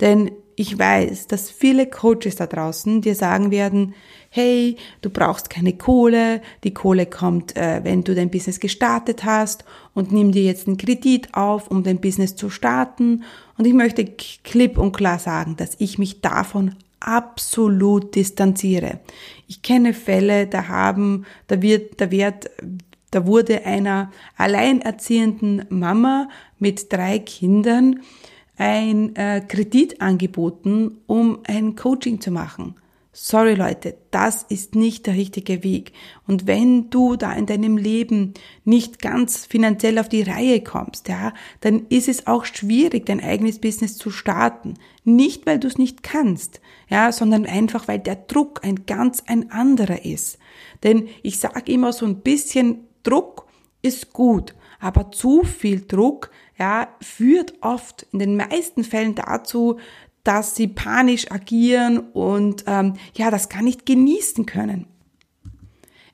Denn 0.00 0.30
ich 0.56 0.78
weiß, 0.78 1.26
dass 1.26 1.50
viele 1.50 1.86
Coaches 1.86 2.36
da 2.36 2.46
draußen 2.46 3.00
dir 3.00 3.14
sagen 3.14 3.50
werden, 3.50 3.94
hey, 4.30 4.76
du 5.02 5.10
brauchst 5.10 5.50
keine 5.50 5.72
Kohle, 5.72 6.40
die 6.62 6.72
Kohle 6.72 7.06
kommt, 7.06 7.56
äh, 7.56 7.80
wenn 7.82 8.04
du 8.04 8.14
dein 8.14 8.30
Business 8.30 8.60
gestartet 8.60 9.24
hast 9.24 9.64
und 9.94 10.12
nimm 10.12 10.32
dir 10.32 10.44
jetzt 10.44 10.68
einen 10.68 10.76
Kredit 10.76 11.34
auf, 11.34 11.68
um 11.70 11.82
dein 11.82 12.00
Business 12.00 12.36
zu 12.36 12.48
starten. 12.48 13.24
Und 13.58 13.66
ich 13.66 13.74
möchte 13.74 14.04
klipp 14.04 14.78
und 14.78 14.92
klar 14.92 15.18
sagen, 15.18 15.56
dass 15.56 15.76
ich 15.78 15.98
mich 15.98 16.20
davon 16.20 16.76
absolut 17.00 18.14
distanziere. 18.14 19.00
Ich 19.48 19.62
kenne 19.62 19.94
Fälle, 19.94 20.46
da 20.46 20.68
haben, 20.68 21.24
da 21.48 21.60
wird, 21.60 22.00
da 22.00 22.10
wird, 22.10 22.50
da 23.10 23.26
wurde 23.26 23.64
einer 23.64 24.12
alleinerziehenden 24.36 25.64
Mama 25.70 26.28
mit 26.58 26.92
drei 26.92 27.18
Kindern 27.18 28.00
ein 28.60 29.16
äh, 29.16 29.40
Kredit 29.40 30.02
angeboten, 30.02 30.98
um 31.06 31.38
ein 31.44 31.76
Coaching 31.76 32.20
zu 32.20 32.30
machen. 32.30 32.74
Sorry 33.10 33.54
Leute, 33.54 33.96
das 34.10 34.42
ist 34.42 34.74
nicht 34.74 35.06
der 35.06 35.14
richtige 35.14 35.64
Weg. 35.64 35.92
Und 36.26 36.46
wenn 36.46 36.90
du 36.90 37.16
da 37.16 37.32
in 37.32 37.46
deinem 37.46 37.78
Leben 37.78 38.34
nicht 38.66 39.00
ganz 39.00 39.46
finanziell 39.46 39.98
auf 39.98 40.10
die 40.10 40.22
Reihe 40.22 40.60
kommst, 40.60 41.08
ja, 41.08 41.32
dann 41.62 41.86
ist 41.88 42.06
es 42.06 42.26
auch 42.26 42.44
schwierig, 42.44 43.06
dein 43.06 43.24
eigenes 43.24 43.60
Business 43.60 43.96
zu 43.96 44.10
starten. 44.10 44.74
Nicht, 45.04 45.46
weil 45.46 45.58
du 45.58 45.66
es 45.66 45.78
nicht 45.78 46.02
kannst, 46.02 46.60
ja, 46.90 47.12
sondern 47.12 47.46
einfach, 47.46 47.88
weil 47.88 47.98
der 47.98 48.16
Druck 48.16 48.62
ein 48.62 48.84
ganz 48.84 49.24
ein 49.26 49.50
anderer 49.50 50.04
ist. 50.04 50.38
Denn 50.82 51.08
ich 51.22 51.38
sage 51.38 51.72
immer 51.72 51.94
so 51.94 52.04
ein 52.04 52.20
bisschen 52.20 52.84
Druck 53.04 53.46
ist 53.80 54.12
gut, 54.12 54.54
aber 54.78 55.10
zu 55.10 55.44
viel 55.44 55.80
Druck 55.80 56.30
ja, 56.60 56.88
führt 57.00 57.54
oft 57.62 58.06
in 58.12 58.18
den 58.18 58.36
meisten 58.36 58.84
Fällen 58.84 59.14
dazu, 59.14 59.78
dass 60.24 60.54
sie 60.54 60.68
panisch 60.68 61.30
agieren 61.30 61.98
und 61.98 62.64
ähm, 62.66 62.94
ja, 63.14 63.30
das 63.30 63.48
gar 63.48 63.62
nicht 63.62 63.86
genießen 63.86 64.44
können. 64.44 64.86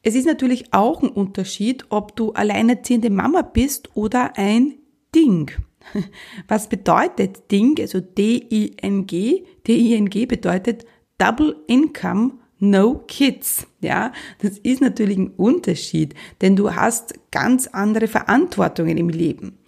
Es 0.05 0.15
ist 0.15 0.27
natürlich 0.27 0.73
auch 0.73 1.03
ein 1.03 1.09
Unterschied, 1.09 1.87
ob 1.89 2.15
du 2.15 2.31
alleinerziehende 2.31 3.11
Mama 3.11 3.43
bist 3.43 3.97
oder 3.97 4.39
ein 4.39 4.75
Ding. 5.13 5.51
Was 6.49 6.69
bedeutet 6.69 7.51
Ding? 7.51 7.77
Also 7.81 7.99
D-I-N-G. 7.99 9.45
D-I-N-G 9.67 10.27
bedeutet 10.27 10.87
Double 11.19 11.57
Income 11.67 12.35
No 12.61 13.03
Kids. 13.09 13.67
Ja, 13.81 14.13
das 14.39 14.59
ist 14.59 14.81
natürlich 14.81 15.19
ein 15.19 15.33
Unterschied, 15.37 16.15
denn 16.41 16.55
du 16.55 16.77
hast 16.77 17.15
ganz 17.33 17.67
andere 17.67 18.07
Verantwortungen 18.07 18.97
im 18.97 19.09
Leben. 19.09 19.59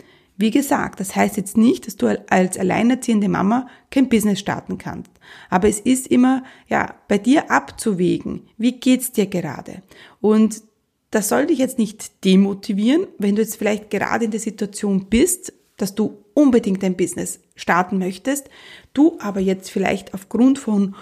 Wie 0.40 0.52
gesagt, 0.52 1.00
das 1.00 1.16
heißt 1.16 1.36
jetzt 1.36 1.56
nicht, 1.56 1.88
dass 1.88 1.96
du 1.96 2.06
als 2.30 2.56
alleinerziehende 2.56 3.28
Mama 3.28 3.66
kein 3.90 4.08
Business 4.08 4.38
starten 4.38 4.78
kannst. 4.78 5.10
Aber 5.50 5.68
es 5.68 5.80
ist 5.80 6.06
immer, 6.06 6.44
ja, 6.68 6.94
bei 7.08 7.18
dir 7.18 7.50
abzuwägen. 7.50 8.48
Wie 8.56 8.78
geht's 8.78 9.10
dir 9.10 9.26
gerade? 9.26 9.82
Und 10.20 10.62
das 11.10 11.28
soll 11.28 11.46
dich 11.46 11.58
jetzt 11.58 11.78
nicht 11.78 12.24
demotivieren, 12.24 13.08
wenn 13.18 13.34
du 13.34 13.42
jetzt 13.42 13.56
vielleicht 13.56 13.90
gerade 13.90 14.26
in 14.26 14.30
der 14.30 14.38
Situation 14.38 15.06
bist, 15.06 15.52
dass 15.76 15.96
du 15.96 16.24
unbedingt 16.34 16.84
dein 16.84 16.96
Business 16.96 17.40
starten 17.56 17.98
möchtest, 17.98 18.48
du 18.94 19.18
aber 19.20 19.40
jetzt 19.40 19.70
vielleicht 19.70 20.14
aufgrund 20.14 20.60
von 20.60 20.94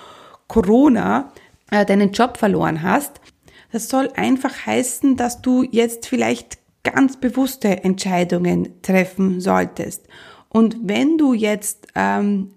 Corona 0.48 1.30
äh, 1.70 1.84
deinen 1.84 2.12
Job 2.12 2.38
verloren 2.38 2.82
hast. 2.82 3.20
Das 3.70 3.88
soll 3.88 4.08
einfach 4.16 4.64
heißen, 4.64 5.16
dass 5.16 5.42
du 5.42 5.62
jetzt 5.62 6.06
vielleicht 6.06 6.58
ganz 6.86 7.16
bewusste 7.16 7.84
Entscheidungen 7.84 8.80
treffen 8.82 9.40
solltest. 9.40 10.06
Und 10.48 10.76
wenn 10.82 11.18
du 11.18 11.34
jetzt 11.34 11.88
ähm, 11.94 12.52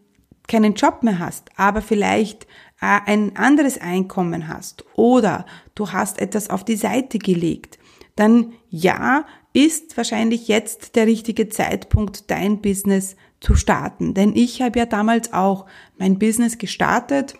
keinen 0.47 0.75
Job 0.75 1.03
mehr 1.03 1.19
hast, 1.19 1.49
aber 1.57 1.81
vielleicht 1.81 2.43
äh, 2.79 2.99
ein 3.05 3.35
anderes 3.35 3.79
Einkommen 3.79 4.47
hast 4.47 4.85
oder 4.95 5.45
du 5.75 5.91
hast 5.91 6.21
etwas 6.21 6.49
auf 6.49 6.63
die 6.63 6.75
Seite 6.75 7.17
gelegt, 7.17 7.79
dann 8.15 8.53
ja, 8.69 9.25
ist 9.53 9.97
wahrscheinlich 9.97 10.47
jetzt 10.47 10.95
der 10.95 11.07
richtige 11.07 11.49
Zeitpunkt, 11.49 12.29
dein 12.29 12.61
Business 12.61 13.15
zu 13.39 13.55
starten. 13.55 14.13
Denn 14.13 14.35
ich 14.35 14.61
habe 14.61 14.77
ja 14.77 14.85
damals 14.85 15.33
auch 15.33 15.65
mein 15.97 16.19
Business 16.19 16.57
gestartet 16.57 17.35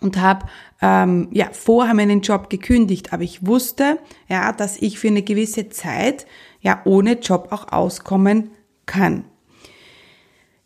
und 0.00 0.20
habe 0.20 0.46
ähm, 0.80 1.28
ja 1.32 1.48
vorher 1.52 1.94
meinen 1.94 2.20
Job 2.20 2.50
gekündigt, 2.50 3.12
aber 3.12 3.22
ich 3.22 3.46
wusste 3.46 3.98
ja, 4.28 4.52
dass 4.52 4.76
ich 4.76 4.98
für 4.98 5.08
eine 5.08 5.22
gewisse 5.22 5.68
Zeit 5.68 6.26
ja 6.60 6.82
ohne 6.84 7.18
Job 7.18 7.48
auch 7.50 7.72
auskommen 7.72 8.50
kann. 8.86 9.24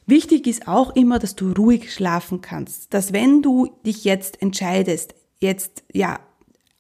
Wichtig 0.06 0.46
ist 0.46 0.66
auch 0.66 0.96
immer, 0.96 1.18
dass 1.18 1.36
du 1.36 1.52
ruhig 1.52 1.94
schlafen 1.94 2.40
kannst, 2.40 2.92
dass 2.94 3.12
wenn 3.12 3.42
du 3.42 3.70
dich 3.86 4.04
jetzt 4.04 4.42
entscheidest, 4.42 5.14
jetzt 5.38 5.84
ja, 5.92 6.18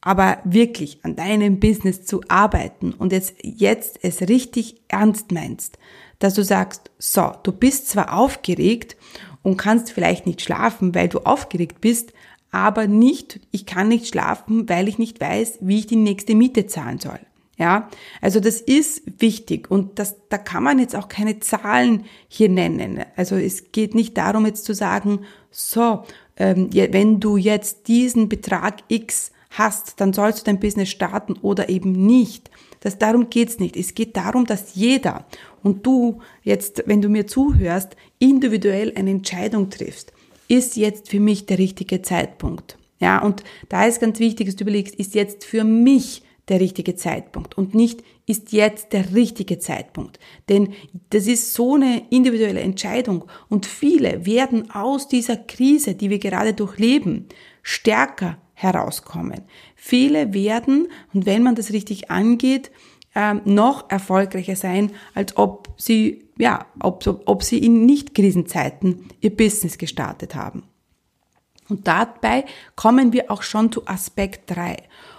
aber 0.00 0.38
wirklich 0.44 1.04
an 1.04 1.14
deinem 1.14 1.60
Business 1.60 2.04
zu 2.04 2.22
arbeiten 2.28 2.92
und 2.92 3.12
jetzt 3.12 3.34
jetzt 3.42 3.98
es 4.02 4.22
richtig 4.22 4.80
ernst 4.88 5.30
meinst, 5.30 5.78
dass 6.18 6.34
du 6.34 6.42
sagst, 6.42 6.90
so, 6.98 7.32
du 7.42 7.52
bist 7.52 7.88
zwar 7.88 8.16
aufgeregt 8.16 8.96
und 9.42 9.56
kannst 9.56 9.92
vielleicht 9.92 10.26
nicht 10.26 10.42
schlafen, 10.42 10.94
weil 10.94 11.08
du 11.08 11.20
aufgeregt 11.20 11.80
bist, 11.80 12.12
aber 12.50 12.86
nicht, 12.86 13.40
ich 13.50 13.66
kann 13.66 13.88
nicht 13.88 14.08
schlafen, 14.08 14.68
weil 14.68 14.88
ich 14.88 14.98
nicht 14.98 15.20
weiß, 15.20 15.58
wie 15.60 15.78
ich 15.78 15.86
die 15.86 15.96
nächste 15.96 16.34
Miete 16.34 16.66
zahlen 16.66 16.98
soll. 16.98 17.20
Ja, 17.58 17.90
also 18.22 18.40
das 18.40 18.62
ist 18.62 19.02
wichtig 19.20 19.70
und 19.70 19.98
das, 19.98 20.16
da 20.30 20.38
kann 20.38 20.62
man 20.62 20.78
jetzt 20.78 20.96
auch 20.96 21.08
keine 21.08 21.40
Zahlen 21.40 22.06
hier 22.26 22.48
nennen. 22.48 23.04
Also 23.16 23.36
es 23.36 23.70
geht 23.72 23.94
nicht 23.94 24.16
darum 24.16 24.46
jetzt 24.46 24.64
zu 24.64 24.72
sagen, 24.72 25.20
so, 25.50 26.04
ähm, 26.38 26.70
wenn 26.72 27.20
du 27.20 27.36
jetzt 27.36 27.86
diesen 27.86 28.30
Betrag 28.30 28.78
X 28.88 29.32
hast, 29.50 30.00
dann 30.00 30.14
sollst 30.14 30.40
du 30.40 30.44
dein 30.44 30.58
Business 30.58 30.88
starten 30.88 31.34
oder 31.42 31.68
eben 31.68 31.92
nicht. 31.92 32.50
Das, 32.80 32.96
darum 32.96 33.28
geht's 33.28 33.58
nicht. 33.58 33.76
Es 33.76 33.94
geht 33.94 34.16
darum, 34.16 34.46
dass 34.46 34.74
jeder 34.74 35.26
und 35.62 35.84
du 35.84 36.20
jetzt, 36.42 36.84
wenn 36.86 37.02
du 37.02 37.10
mir 37.10 37.26
zuhörst, 37.26 37.94
individuell 38.18 38.94
eine 38.96 39.10
Entscheidung 39.10 39.68
triffst 39.68 40.14
ist 40.50 40.76
jetzt 40.76 41.08
für 41.08 41.20
mich 41.20 41.46
der 41.46 41.58
richtige 41.58 42.02
Zeitpunkt? 42.02 42.76
Ja, 42.98 43.22
und 43.22 43.44
da 43.68 43.86
ist 43.86 44.00
ganz 44.00 44.18
wichtig, 44.18 44.46
dass 44.46 44.56
du 44.56 44.64
überlegst, 44.64 44.94
ist 44.96 45.14
jetzt 45.14 45.44
für 45.44 45.64
mich 45.64 46.22
der 46.48 46.60
richtige 46.60 46.96
Zeitpunkt 46.96 47.56
und 47.56 47.74
nicht 47.74 48.02
ist 48.26 48.52
jetzt 48.52 48.92
der 48.92 49.14
richtige 49.14 49.60
Zeitpunkt. 49.60 50.18
Denn 50.48 50.74
das 51.10 51.28
ist 51.28 51.54
so 51.54 51.74
eine 51.74 52.02
individuelle 52.10 52.60
Entscheidung 52.60 53.24
und 53.48 53.64
viele 53.64 54.26
werden 54.26 54.72
aus 54.72 55.06
dieser 55.06 55.36
Krise, 55.36 55.94
die 55.94 56.10
wir 56.10 56.18
gerade 56.18 56.52
durchleben, 56.52 57.26
stärker 57.62 58.38
herauskommen. 58.54 59.42
Viele 59.76 60.34
werden, 60.34 60.88
und 61.14 61.26
wenn 61.26 61.44
man 61.44 61.54
das 61.54 61.72
richtig 61.72 62.10
angeht, 62.10 62.72
ähm, 63.14 63.40
noch 63.44 63.90
erfolgreicher 63.90 64.56
sein, 64.56 64.92
als 65.14 65.36
ob 65.36 65.74
sie, 65.76 66.28
ja, 66.38 66.66
ob, 66.80 67.04
ob 67.26 67.42
sie 67.42 67.58
in 67.58 67.86
Nicht-Krisenzeiten 67.86 69.08
ihr 69.20 69.36
Business 69.36 69.78
gestartet 69.78 70.34
haben. 70.34 70.64
Und 71.68 71.86
dabei 71.86 72.44
kommen 72.76 73.12
wir 73.12 73.30
auch 73.30 73.42
schon 73.42 73.70
zu 73.70 73.86
Aspekt 73.86 74.50
3. 74.50 74.76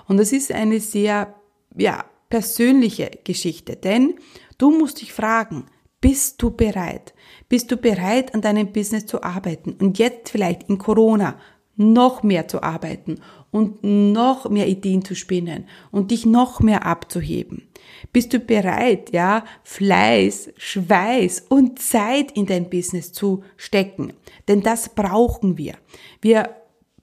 Und 0.08 0.18
das 0.18 0.32
ist 0.32 0.52
eine 0.52 0.80
sehr, 0.80 1.34
ja, 1.78 2.06
persönliche 2.30 3.12
Geschichte, 3.24 3.76
denn 3.76 4.16
du 4.58 4.72
musst 4.72 5.02
dich 5.02 5.14
fragen, 5.14 5.66
bist 6.00 6.42
du 6.42 6.50
bereit? 6.50 7.14
Bist 7.48 7.72
du 7.72 7.78
bereit, 7.78 8.34
an 8.34 8.42
deinem 8.42 8.72
Business 8.72 9.06
zu 9.06 9.22
arbeiten? 9.22 9.74
Und 9.74 10.00
jetzt 10.00 10.30
vielleicht 10.30 10.68
in 10.70 10.80
Corona 10.80 11.38
noch 11.76 12.24
mehr 12.24 12.48
zu 12.48 12.64
arbeiten 12.64 13.22
und 13.52 13.84
noch 13.84 14.50
mehr 14.50 14.68
Ideen 14.68 15.06
zu 15.06 15.16
spinnen 15.16 15.66
und 15.92 16.10
dich 16.12 16.26
noch 16.26 16.60
mehr 16.60 16.86
abzuheben? 16.86 17.68
Bist 18.14 18.34
du 18.34 18.40
bereit, 18.40 19.12
ja, 19.12 19.44
Fleiß, 19.64 20.52
Schweiß 20.58 21.46
und 21.50 21.80
Zeit 21.80 22.32
in 22.34 22.46
dein 22.46 22.70
Business 22.70 23.12
zu 23.14 23.44
stecken? 23.58 24.14
Denn 24.48 24.62
das 24.62 24.90
brauchen 24.90 25.58
wir. 25.58 25.76
Wir 26.22 26.56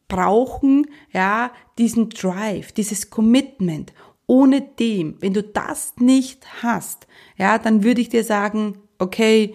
brauchen, 0.09 0.87
ja, 1.13 1.53
diesen 1.79 2.09
Drive, 2.09 2.73
dieses 2.73 3.11
Commitment. 3.11 3.93
Ohne 4.27 4.61
dem, 4.61 5.17
wenn 5.21 5.33
du 5.33 5.43
das 5.43 5.95
nicht 5.99 6.63
hast, 6.63 7.07
ja, 7.39 7.59
dann 7.59 7.83
würde 7.83 8.01
ich 8.01 8.09
dir 8.09 8.25
sagen, 8.25 8.79
okay, 8.99 9.55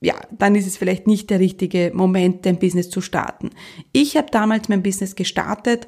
ja, 0.00 0.14
dann 0.30 0.54
ist 0.54 0.66
es 0.66 0.76
vielleicht 0.76 1.06
nicht 1.06 1.30
der 1.30 1.40
richtige 1.40 1.90
Moment, 1.94 2.46
dein 2.46 2.58
Business 2.58 2.90
zu 2.90 3.00
starten. 3.00 3.50
Ich 3.92 4.16
habe 4.16 4.28
damals 4.30 4.68
mein 4.68 4.82
Business 4.82 5.16
gestartet, 5.16 5.86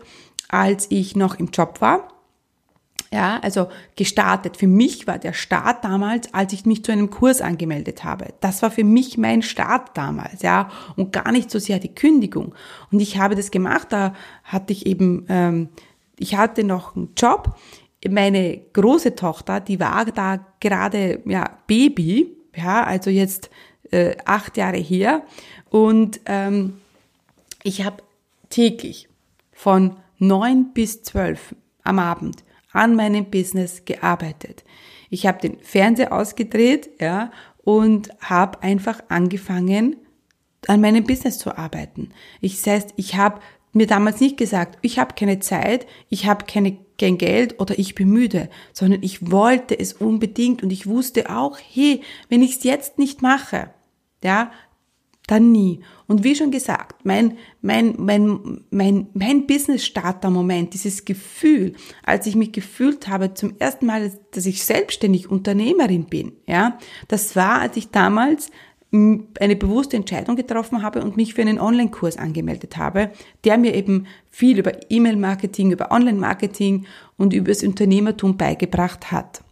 als 0.48 0.86
ich 0.90 1.14
noch 1.14 1.38
im 1.38 1.48
Job 1.48 1.80
war. 1.80 2.17
Ja, 3.10 3.40
also 3.42 3.68
gestartet. 3.96 4.58
Für 4.58 4.66
mich 4.66 5.06
war 5.06 5.18
der 5.18 5.32
Start 5.32 5.82
damals, 5.82 6.32
als 6.34 6.52
ich 6.52 6.66
mich 6.66 6.84
zu 6.84 6.92
einem 6.92 7.08
Kurs 7.08 7.40
angemeldet 7.40 8.04
habe. 8.04 8.34
Das 8.40 8.60
war 8.60 8.70
für 8.70 8.84
mich 8.84 9.16
mein 9.16 9.40
Start 9.40 9.96
damals, 9.96 10.42
ja, 10.42 10.68
und 10.94 11.12
gar 11.12 11.32
nicht 11.32 11.50
so 11.50 11.58
sehr 11.58 11.78
die 11.78 11.94
Kündigung. 11.94 12.54
Und 12.92 13.00
ich 13.00 13.18
habe 13.18 13.34
das 13.34 13.50
gemacht. 13.50 13.88
Da 13.90 14.14
hatte 14.44 14.74
ich 14.74 14.84
eben, 14.84 15.24
ähm, 15.30 15.70
ich 16.18 16.36
hatte 16.36 16.64
noch 16.64 16.96
einen 16.96 17.14
Job. 17.16 17.56
Meine 18.08 18.60
große 18.74 19.14
Tochter, 19.14 19.60
die 19.60 19.80
war 19.80 20.04
da 20.04 20.44
gerade 20.60 21.22
ja 21.24 21.50
Baby, 21.66 22.36
ja, 22.54 22.84
also 22.84 23.08
jetzt 23.08 23.48
äh, 23.90 24.16
acht 24.26 24.58
Jahre 24.58 24.76
her. 24.76 25.22
Und 25.70 26.20
ähm, 26.26 26.74
ich 27.62 27.84
habe 27.86 28.02
täglich 28.50 29.08
von 29.52 29.96
neun 30.18 30.72
bis 30.74 31.02
zwölf 31.02 31.54
am 31.84 31.98
Abend 31.98 32.44
an 32.72 32.94
meinem 32.94 33.30
Business 33.30 33.84
gearbeitet. 33.84 34.64
Ich 35.10 35.26
habe 35.26 35.40
den 35.40 35.58
Fernseher 35.60 36.12
ausgedreht, 36.12 36.90
ja, 37.00 37.30
und 37.64 38.10
habe 38.20 38.62
einfach 38.62 39.00
angefangen, 39.08 39.96
an 40.66 40.80
meinem 40.80 41.04
Business 41.04 41.38
zu 41.38 41.56
arbeiten. 41.56 42.10
Ich 42.40 42.56
das 42.56 42.66
heißt, 42.66 42.94
ich 42.96 43.16
habe 43.16 43.40
mir 43.72 43.86
damals 43.86 44.20
nicht 44.20 44.36
gesagt, 44.36 44.78
ich 44.82 44.98
habe 44.98 45.14
keine 45.14 45.38
Zeit, 45.40 45.86
ich 46.08 46.26
habe 46.26 46.46
keine 46.46 46.78
kein 46.98 47.16
Geld 47.16 47.60
oder 47.60 47.78
ich 47.78 47.94
bin 47.94 48.10
müde, 48.10 48.50
sondern 48.72 49.02
ich 49.02 49.30
wollte 49.30 49.78
es 49.78 49.92
unbedingt 49.92 50.62
und 50.62 50.70
ich 50.70 50.86
wusste 50.86 51.30
auch, 51.30 51.56
hey, 51.58 52.02
wenn 52.28 52.42
ich 52.42 52.56
es 52.56 52.64
jetzt 52.64 52.98
nicht 52.98 53.22
mache, 53.22 53.70
ja, 54.22 54.50
dann 55.28 55.52
nie. 55.52 55.80
Und 56.08 56.24
wie 56.24 56.34
schon 56.34 56.50
gesagt, 56.50 57.04
mein, 57.04 57.36
mein, 57.60 57.94
mein, 57.98 58.62
mein, 58.70 59.06
mein 59.14 59.46
Business-Starter-Moment, 59.46 60.74
dieses 60.74 61.04
Gefühl, 61.04 61.74
als 62.02 62.26
ich 62.26 62.34
mich 62.34 62.50
gefühlt 62.50 63.08
habe 63.08 63.34
zum 63.34 63.54
ersten 63.58 63.86
Mal, 63.86 64.10
dass 64.32 64.46
ich 64.46 64.64
selbstständig 64.64 65.30
Unternehmerin 65.30 66.06
bin, 66.06 66.32
ja, 66.46 66.78
das 67.06 67.36
war, 67.36 67.60
als 67.60 67.76
ich 67.76 67.90
damals 67.90 68.50
eine 68.90 69.56
bewusste 69.56 69.98
Entscheidung 69.98 70.34
getroffen 70.34 70.82
habe 70.82 71.02
und 71.02 71.16
mich 71.16 71.34
für 71.34 71.42
einen 71.42 71.60
Online-Kurs 71.60 72.16
angemeldet 72.16 72.78
habe, 72.78 73.10
der 73.44 73.58
mir 73.58 73.74
eben 73.74 74.06
viel 74.30 74.58
über 74.58 74.72
E-Mail-Marketing, 74.90 75.72
über 75.72 75.90
Online-Marketing 75.90 76.86
und 77.18 77.34
über 77.34 77.48
das 77.48 77.62
Unternehmertum 77.62 78.38
beigebracht 78.38 79.12
hat. 79.12 79.42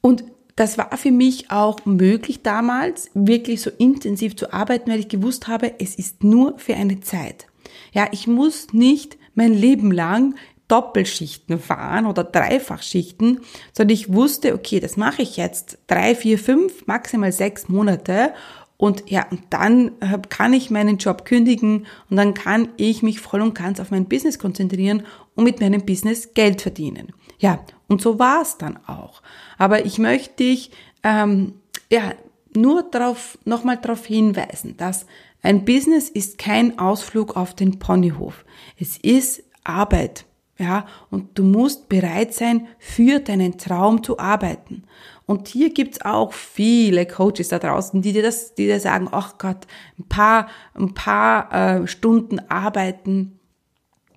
Und 0.00 0.24
das 0.56 0.78
war 0.78 0.96
für 0.96 1.12
mich 1.12 1.50
auch 1.50 1.84
möglich 1.84 2.42
damals, 2.42 3.10
wirklich 3.14 3.60
so 3.60 3.70
intensiv 3.78 4.36
zu 4.36 4.52
arbeiten, 4.52 4.90
weil 4.90 5.00
ich 5.00 5.08
gewusst 5.08 5.48
habe, 5.48 5.74
es 5.78 5.94
ist 5.94 6.24
nur 6.24 6.58
für 6.58 6.74
eine 6.74 7.00
Zeit. 7.00 7.46
Ja, 7.92 8.08
ich 8.10 8.26
muss 8.26 8.72
nicht 8.72 9.18
mein 9.34 9.52
Leben 9.52 9.92
lang 9.92 10.34
Doppelschichten 10.68 11.60
fahren 11.60 12.06
oder 12.06 12.24
Dreifachschichten, 12.24 13.40
sondern 13.72 13.94
ich 13.94 14.12
wusste, 14.12 14.54
okay, 14.54 14.80
das 14.80 14.96
mache 14.96 15.22
ich 15.22 15.36
jetzt 15.36 15.78
drei, 15.86 16.14
vier, 16.14 16.38
fünf, 16.38 16.86
maximal 16.86 17.30
sechs 17.30 17.68
Monate 17.68 18.32
und 18.78 19.04
ja, 19.10 19.26
und 19.30 19.42
dann 19.50 19.92
äh, 20.00 20.18
kann 20.28 20.52
ich 20.52 20.70
meinen 20.70 20.98
Job 20.98 21.24
kündigen 21.24 21.86
und 22.10 22.16
dann 22.16 22.34
kann 22.34 22.68
ich 22.76 23.02
mich 23.02 23.20
voll 23.20 23.40
und 23.40 23.54
ganz 23.54 23.80
auf 23.80 23.90
mein 23.90 24.06
Business 24.06 24.38
konzentrieren 24.38 25.04
und 25.34 25.44
mit 25.44 25.60
meinem 25.60 25.84
Business 25.84 26.34
Geld 26.34 26.62
verdienen. 26.62 27.12
Ja, 27.38 27.60
und 27.88 28.00
so 28.00 28.18
war 28.18 28.42
es 28.42 28.58
dann 28.58 28.78
auch. 28.86 29.22
Aber 29.58 29.84
ich 29.84 29.98
möchte 29.98 30.36
dich 30.36 30.70
ähm, 31.02 31.54
ja 31.90 32.12
nur 32.54 32.82
darauf 32.82 33.38
nochmal 33.44 33.76
darauf 33.76 34.06
hinweisen, 34.06 34.76
dass 34.76 35.06
ein 35.42 35.64
Business 35.64 36.08
ist 36.08 36.38
kein 36.38 36.78
Ausflug 36.78 37.36
auf 37.36 37.54
den 37.54 37.78
Ponyhof. 37.78 38.44
Es 38.78 38.96
ist 38.98 39.44
Arbeit. 39.62 40.24
Ja, 40.58 40.86
und 41.10 41.38
du 41.38 41.44
musst 41.44 41.90
bereit 41.90 42.32
sein, 42.32 42.66
für 42.78 43.20
deinen 43.20 43.58
Traum 43.58 44.02
zu 44.02 44.18
arbeiten. 44.18 44.84
Und 45.26 45.48
hier 45.48 45.68
gibt's 45.74 46.00
auch 46.00 46.32
viele 46.32 47.04
Coaches 47.04 47.48
da 47.48 47.58
draußen, 47.58 48.00
die 48.00 48.14
dir 48.14 48.22
das, 48.22 48.54
die 48.54 48.64
dir 48.64 48.80
sagen, 48.80 49.08
ach 49.12 49.36
Gott, 49.36 49.66
ein 49.98 50.08
paar, 50.08 50.48
ein 50.72 50.94
paar 50.94 51.52
äh, 51.52 51.86
Stunden 51.86 52.40
arbeiten 52.48 53.38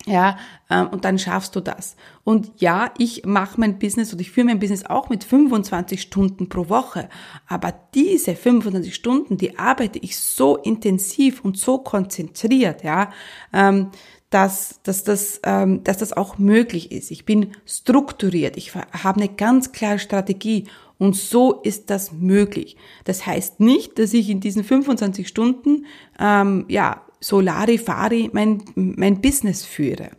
ja, 0.09 0.37
ähm, 0.71 0.87
und 0.87 1.05
dann 1.05 1.19
schaffst 1.19 1.55
du 1.55 1.59
das. 1.59 1.95
Und 2.23 2.51
ja, 2.57 2.91
ich 2.97 3.25
mache 3.25 3.59
mein 3.59 3.77
Business 3.77 4.11
oder 4.11 4.21
ich 4.21 4.31
führe 4.31 4.47
mein 4.47 4.59
Business 4.59 4.85
auch 4.85 5.09
mit 5.09 5.23
25 5.23 6.01
Stunden 6.01 6.49
pro 6.49 6.67
Woche. 6.67 7.09
Aber 7.47 7.73
diese 7.93 8.35
25 8.35 8.93
Stunden, 8.93 9.37
die 9.37 9.59
arbeite 9.59 9.99
ich 9.99 10.17
so 10.17 10.57
intensiv 10.57 11.45
und 11.45 11.57
so 11.57 11.77
konzentriert, 11.77 12.83
ja, 12.83 13.11
ähm, 13.53 13.91
dass, 14.31 14.79
dass, 14.81 15.03
das, 15.03 15.41
ähm, 15.43 15.83
dass 15.83 15.97
das 15.97 16.13
auch 16.13 16.39
möglich 16.39 16.91
ist. 16.91 17.11
Ich 17.11 17.25
bin 17.25 17.51
strukturiert, 17.65 18.57
ich 18.57 18.73
habe 18.73 19.21
eine 19.21 19.29
ganz 19.29 19.71
klare 19.71 19.99
Strategie 19.99 20.65
und 20.97 21.15
so 21.15 21.61
ist 21.61 21.91
das 21.91 22.11
möglich. 22.11 22.77
Das 23.03 23.25
heißt 23.27 23.59
nicht, 23.59 23.99
dass 23.99 24.13
ich 24.13 24.29
in 24.29 24.39
diesen 24.39 24.63
25 24.63 25.27
Stunden 25.27 25.85
ähm, 26.19 26.65
ja 26.67 27.03
so 27.19 27.39
Larifari 27.39 28.29
mein, 28.33 28.63
mein 28.75 29.21
Business 29.21 29.65
führe. 29.65 30.11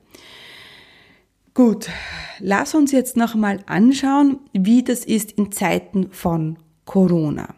Gut, 1.55 1.89
lass 2.39 2.75
uns 2.75 2.93
jetzt 2.93 3.17
nochmal 3.17 3.61
anschauen, 3.67 4.39
wie 4.53 4.83
das 4.83 5.05
ist 5.05 5.33
in 5.33 5.53
Zeiten 5.53 6.13
von 6.13 6.59
Corona. 6.85 7.55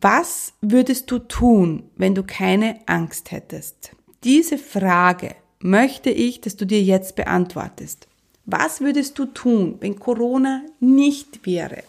Was 0.00 0.54
würdest 0.60 1.10
du 1.10 1.18
tun, 1.18 1.90
wenn 1.96 2.14
du 2.14 2.22
keine 2.22 2.80
Angst 2.86 3.30
hättest? 3.30 3.94
Diese 4.24 4.58
Frage 4.58 5.36
möchte 5.60 6.10
ich, 6.10 6.40
dass 6.40 6.56
du 6.56 6.66
dir 6.66 6.82
jetzt 6.82 7.14
beantwortest. 7.14 8.08
Was 8.44 8.80
würdest 8.80 9.18
du 9.18 9.26
tun, 9.26 9.76
wenn 9.80 9.98
Corona 9.98 10.62
nicht 10.80 11.46
wäre? 11.46 11.84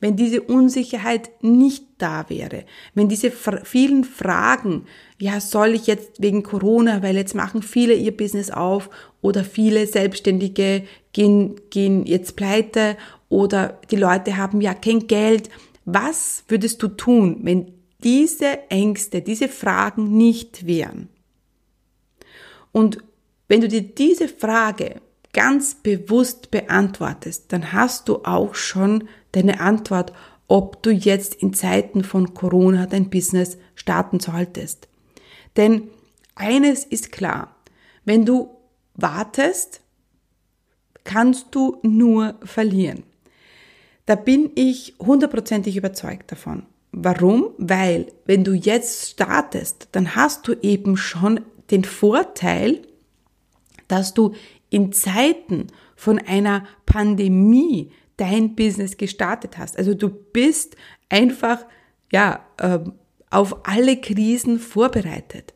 wenn 0.00 0.16
diese 0.16 0.40
Unsicherheit 0.40 1.30
nicht 1.42 1.89
da 2.00 2.28
wäre, 2.28 2.64
wenn 2.94 3.08
diese 3.08 3.30
vielen 3.30 4.04
Fragen, 4.04 4.86
ja, 5.18 5.40
soll 5.40 5.74
ich 5.74 5.86
jetzt 5.86 6.20
wegen 6.22 6.42
Corona, 6.42 7.02
weil 7.02 7.16
jetzt 7.16 7.34
machen 7.34 7.62
viele 7.62 7.94
ihr 7.94 8.16
Business 8.16 8.50
auf 8.50 8.90
oder 9.20 9.44
viele 9.44 9.86
Selbstständige 9.86 10.84
gehen, 11.12 11.60
gehen 11.70 12.06
jetzt 12.06 12.36
pleite 12.36 12.96
oder 13.28 13.80
die 13.90 13.96
Leute 13.96 14.36
haben 14.36 14.60
ja 14.60 14.74
kein 14.74 15.06
Geld. 15.06 15.50
Was 15.84 16.44
würdest 16.48 16.82
du 16.82 16.88
tun, 16.88 17.40
wenn 17.42 17.72
diese 18.02 18.70
Ängste, 18.70 19.22
diese 19.22 19.48
Fragen 19.48 20.16
nicht 20.16 20.66
wären? 20.66 21.08
Und 22.72 22.98
wenn 23.48 23.60
du 23.60 23.68
dir 23.68 23.82
diese 23.82 24.28
Frage 24.28 25.00
ganz 25.32 25.74
bewusst 25.74 26.50
beantwortest, 26.50 27.52
dann 27.52 27.72
hast 27.72 28.08
du 28.08 28.24
auch 28.24 28.54
schon 28.54 29.08
deine 29.32 29.60
Antwort, 29.60 30.12
ob 30.50 30.82
du 30.82 30.90
jetzt 30.90 31.36
in 31.36 31.54
Zeiten 31.54 32.02
von 32.02 32.34
Corona 32.34 32.86
dein 32.86 33.08
Business 33.08 33.56
starten 33.76 34.18
solltest. 34.18 34.88
Denn 35.56 35.88
eines 36.34 36.84
ist 36.84 37.12
klar, 37.12 37.54
wenn 38.04 38.26
du 38.26 38.50
wartest, 38.94 39.80
kannst 41.04 41.46
du 41.52 41.78
nur 41.82 42.34
verlieren. 42.42 43.04
Da 44.06 44.16
bin 44.16 44.50
ich 44.56 44.96
hundertprozentig 44.98 45.76
überzeugt 45.76 46.32
davon. 46.32 46.64
Warum? 46.90 47.50
Weil 47.56 48.08
wenn 48.26 48.42
du 48.42 48.52
jetzt 48.52 49.10
startest, 49.10 49.86
dann 49.92 50.16
hast 50.16 50.48
du 50.48 50.54
eben 50.62 50.96
schon 50.96 51.42
den 51.70 51.84
Vorteil, 51.84 52.82
dass 53.86 54.14
du 54.14 54.34
in 54.68 54.92
Zeiten 54.92 55.68
von 55.94 56.18
einer 56.18 56.66
Pandemie 56.86 57.92
dein 58.20 58.54
Business 58.54 58.96
gestartet 58.96 59.58
hast. 59.58 59.78
Also 59.78 59.94
du 59.94 60.08
bist 60.08 60.76
einfach, 61.08 61.64
ja, 62.12 62.44
ähm, 62.60 62.92
auf 63.30 63.66
alle 63.66 63.96
Krisen 64.00 64.58
vorbereitet. 64.58 65.54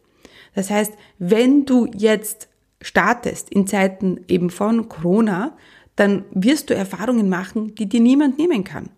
Das 0.55 0.71
heißt, 0.71 0.93
wenn 1.19 1.67
du 1.67 1.87
jetzt 1.97 2.49
startest 2.81 3.51
in 3.51 3.67
Zeiten 3.67 4.21
eben 4.29 4.51
von 4.51 4.89
Corona, 4.89 5.57
dann 5.97 6.25
wirst 6.31 6.71
du 6.71 6.75
Erfahrungen 6.75 7.29
machen, 7.29 7.75
die 7.75 7.89
dir 7.89 8.01
niemand 8.01 8.39
nehmen 8.39 8.65
kann. 8.65 8.91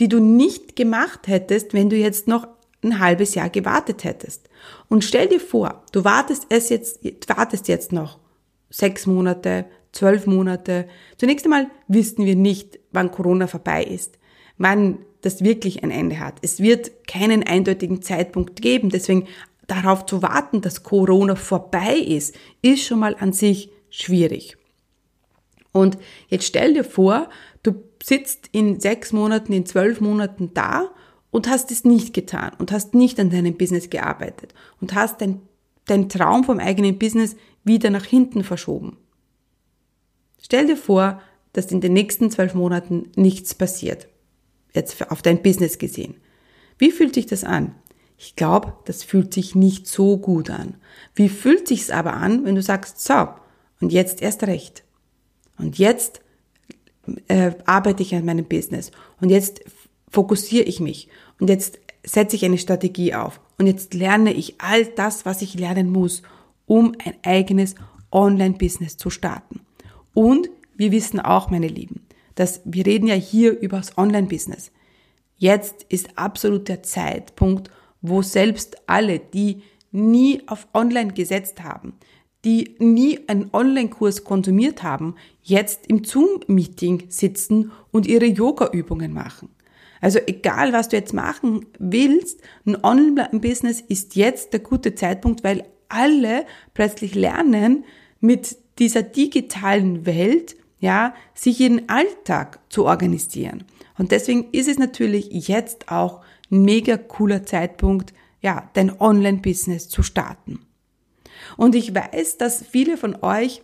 Die 0.00 0.08
du 0.08 0.20
nicht 0.20 0.76
gemacht 0.76 1.26
hättest, 1.26 1.74
wenn 1.74 1.90
du 1.90 1.96
jetzt 1.96 2.28
noch 2.28 2.46
ein 2.82 3.00
halbes 3.00 3.34
Jahr 3.34 3.50
gewartet 3.50 4.04
hättest. 4.04 4.48
Und 4.88 5.04
stell 5.04 5.28
dir 5.28 5.40
vor, 5.40 5.82
du 5.92 6.04
wartest 6.04 6.46
es 6.48 6.68
jetzt, 6.68 7.00
wartest 7.28 7.68
jetzt 7.68 7.92
noch 7.92 8.18
sechs 8.70 9.06
Monate, 9.06 9.66
zwölf 9.98 10.26
Monate. 10.26 10.86
Zunächst 11.16 11.44
einmal 11.44 11.68
wissen 11.88 12.24
wir 12.24 12.36
nicht, 12.36 12.78
wann 12.92 13.10
Corona 13.10 13.46
vorbei 13.48 13.82
ist, 13.82 14.18
wann 14.56 14.98
das 15.22 15.42
wirklich 15.42 15.82
ein 15.82 15.90
Ende 15.90 16.20
hat. 16.20 16.36
Es 16.42 16.60
wird 16.60 17.06
keinen 17.08 17.42
eindeutigen 17.42 18.02
Zeitpunkt 18.02 18.62
geben. 18.62 18.90
Deswegen 18.90 19.26
darauf 19.66 20.06
zu 20.06 20.22
warten, 20.22 20.60
dass 20.60 20.84
Corona 20.84 21.34
vorbei 21.34 21.96
ist, 21.96 22.36
ist 22.62 22.84
schon 22.84 23.00
mal 23.00 23.16
an 23.18 23.32
sich 23.32 23.70
schwierig. 23.90 24.56
Und 25.72 25.98
jetzt 26.28 26.46
stell 26.46 26.74
dir 26.74 26.84
vor, 26.84 27.28
du 27.64 27.74
sitzt 28.02 28.48
in 28.52 28.80
sechs 28.80 29.12
Monaten, 29.12 29.52
in 29.52 29.66
zwölf 29.66 30.00
Monaten 30.00 30.52
da 30.54 30.90
und 31.30 31.48
hast 31.48 31.70
es 31.72 31.84
nicht 31.84 32.14
getan 32.14 32.52
und 32.58 32.70
hast 32.70 32.94
nicht 32.94 33.18
an 33.18 33.30
deinem 33.30 33.56
Business 33.56 33.90
gearbeitet 33.90 34.54
und 34.80 34.94
hast 34.94 35.20
dein, 35.20 35.40
dein 35.86 36.08
Traum 36.08 36.44
vom 36.44 36.60
eigenen 36.60 36.98
Business 36.98 37.36
wieder 37.64 37.90
nach 37.90 38.04
hinten 38.04 38.44
verschoben. 38.44 38.96
Stell 40.40 40.66
dir 40.66 40.76
vor, 40.76 41.20
dass 41.52 41.72
in 41.72 41.80
den 41.80 41.92
nächsten 41.92 42.30
zwölf 42.30 42.54
Monaten 42.54 43.10
nichts 43.16 43.54
passiert. 43.54 44.08
Jetzt 44.74 45.10
auf 45.10 45.22
dein 45.22 45.42
Business 45.42 45.78
gesehen. 45.78 46.14
Wie 46.78 46.90
fühlt 46.90 47.14
sich 47.14 47.26
das 47.26 47.44
an? 47.44 47.74
Ich 48.16 48.36
glaube, 48.36 48.74
das 48.84 49.02
fühlt 49.04 49.32
sich 49.32 49.54
nicht 49.54 49.86
so 49.86 50.18
gut 50.18 50.50
an. 50.50 50.74
Wie 51.14 51.28
fühlt 51.28 51.68
sich's 51.68 51.90
aber 51.90 52.14
an, 52.14 52.44
wenn 52.44 52.54
du 52.54 52.62
sagst, 52.62 53.00
so, 53.00 53.28
und 53.80 53.92
jetzt 53.92 54.22
erst 54.22 54.44
recht. 54.44 54.82
Und 55.56 55.78
jetzt 55.78 56.20
äh, 57.28 57.52
arbeite 57.64 58.02
ich 58.02 58.14
an 58.14 58.24
meinem 58.24 58.44
Business. 58.44 58.90
Und 59.20 59.30
jetzt 59.30 59.62
fokussiere 60.10 60.64
ich 60.64 60.80
mich. 60.80 61.08
Und 61.40 61.48
jetzt 61.48 61.78
setze 62.04 62.36
ich 62.36 62.44
eine 62.44 62.58
Strategie 62.58 63.14
auf. 63.14 63.40
Und 63.58 63.66
jetzt 63.66 63.94
lerne 63.94 64.32
ich 64.32 64.60
all 64.60 64.84
das, 64.84 65.24
was 65.24 65.42
ich 65.42 65.54
lernen 65.54 65.90
muss, 65.90 66.22
um 66.66 66.94
ein 67.04 67.14
eigenes 67.22 67.74
Online-Business 68.10 68.96
zu 68.96 69.10
starten. 69.10 69.60
Und 70.18 70.50
wir 70.76 70.90
wissen 70.90 71.20
auch, 71.20 71.48
meine 71.48 71.68
Lieben, 71.68 72.04
dass 72.34 72.60
wir 72.64 72.84
reden 72.84 73.06
ja 73.06 73.14
hier 73.14 73.56
über 73.60 73.76
das 73.76 73.96
Online-Business. 73.96 74.72
Jetzt 75.36 75.86
ist 75.90 76.18
absolut 76.18 76.66
der 76.66 76.82
Zeitpunkt, 76.82 77.70
wo 78.02 78.20
selbst 78.22 78.78
alle, 78.88 79.20
die 79.20 79.62
nie 79.92 80.42
auf 80.48 80.66
Online 80.74 81.12
gesetzt 81.12 81.62
haben, 81.62 81.92
die 82.44 82.74
nie 82.80 83.20
einen 83.28 83.50
Online-Kurs 83.52 84.24
konsumiert 84.24 84.82
haben, 84.82 85.14
jetzt 85.40 85.86
im 85.86 86.02
Zoom-Meeting 86.02 87.04
sitzen 87.10 87.70
und 87.92 88.08
ihre 88.08 88.26
Yoga-Übungen 88.26 89.12
machen. 89.12 89.50
Also 90.00 90.18
egal, 90.26 90.72
was 90.72 90.88
du 90.88 90.96
jetzt 90.96 91.14
machen 91.14 91.64
willst, 91.78 92.40
ein 92.66 92.82
Online-Business 92.82 93.80
ist 93.82 94.16
jetzt 94.16 94.52
der 94.52 94.60
gute 94.60 94.96
Zeitpunkt, 94.96 95.44
weil 95.44 95.62
alle 95.88 96.44
plötzlich 96.74 97.14
lernen, 97.14 97.84
mit 98.20 98.56
dieser 98.78 99.02
digitalen 99.02 100.06
Welt, 100.06 100.56
ja, 100.80 101.14
sich 101.34 101.60
ihren 101.60 101.88
Alltag 101.88 102.60
zu 102.68 102.86
organisieren. 102.86 103.64
Und 103.98 104.12
deswegen 104.12 104.50
ist 104.52 104.68
es 104.68 104.78
natürlich 104.78 105.28
jetzt 105.48 105.90
auch 105.90 106.22
ein 106.50 106.62
mega 106.62 106.96
cooler 106.96 107.44
Zeitpunkt, 107.44 108.14
ja, 108.40 108.70
dein 108.74 109.00
Online-Business 109.00 109.88
zu 109.88 110.02
starten. 110.02 110.60
Und 111.56 111.74
ich 111.74 111.94
weiß, 111.94 112.38
dass 112.38 112.64
viele 112.64 112.96
von 112.96 113.16
euch 113.22 113.62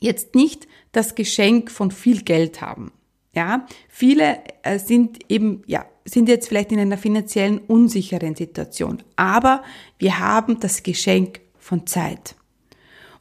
jetzt 0.00 0.34
nicht 0.34 0.66
das 0.92 1.14
Geschenk 1.14 1.70
von 1.70 1.90
viel 1.90 2.22
Geld 2.22 2.60
haben. 2.60 2.92
Ja, 3.32 3.66
viele 3.88 4.38
äh, 4.62 4.78
sind 4.78 5.20
eben, 5.30 5.62
ja, 5.66 5.86
sind 6.04 6.28
jetzt 6.28 6.48
vielleicht 6.48 6.72
in 6.72 6.80
einer 6.80 6.98
finanziellen 6.98 7.58
unsicheren 7.58 8.34
Situation. 8.34 9.02
Aber 9.14 9.62
wir 9.98 10.18
haben 10.18 10.58
das 10.58 10.82
Geschenk 10.82 11.40
von 11.58 11.86
Zeit. 11.86 12.34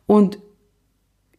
Und 0.08 0.40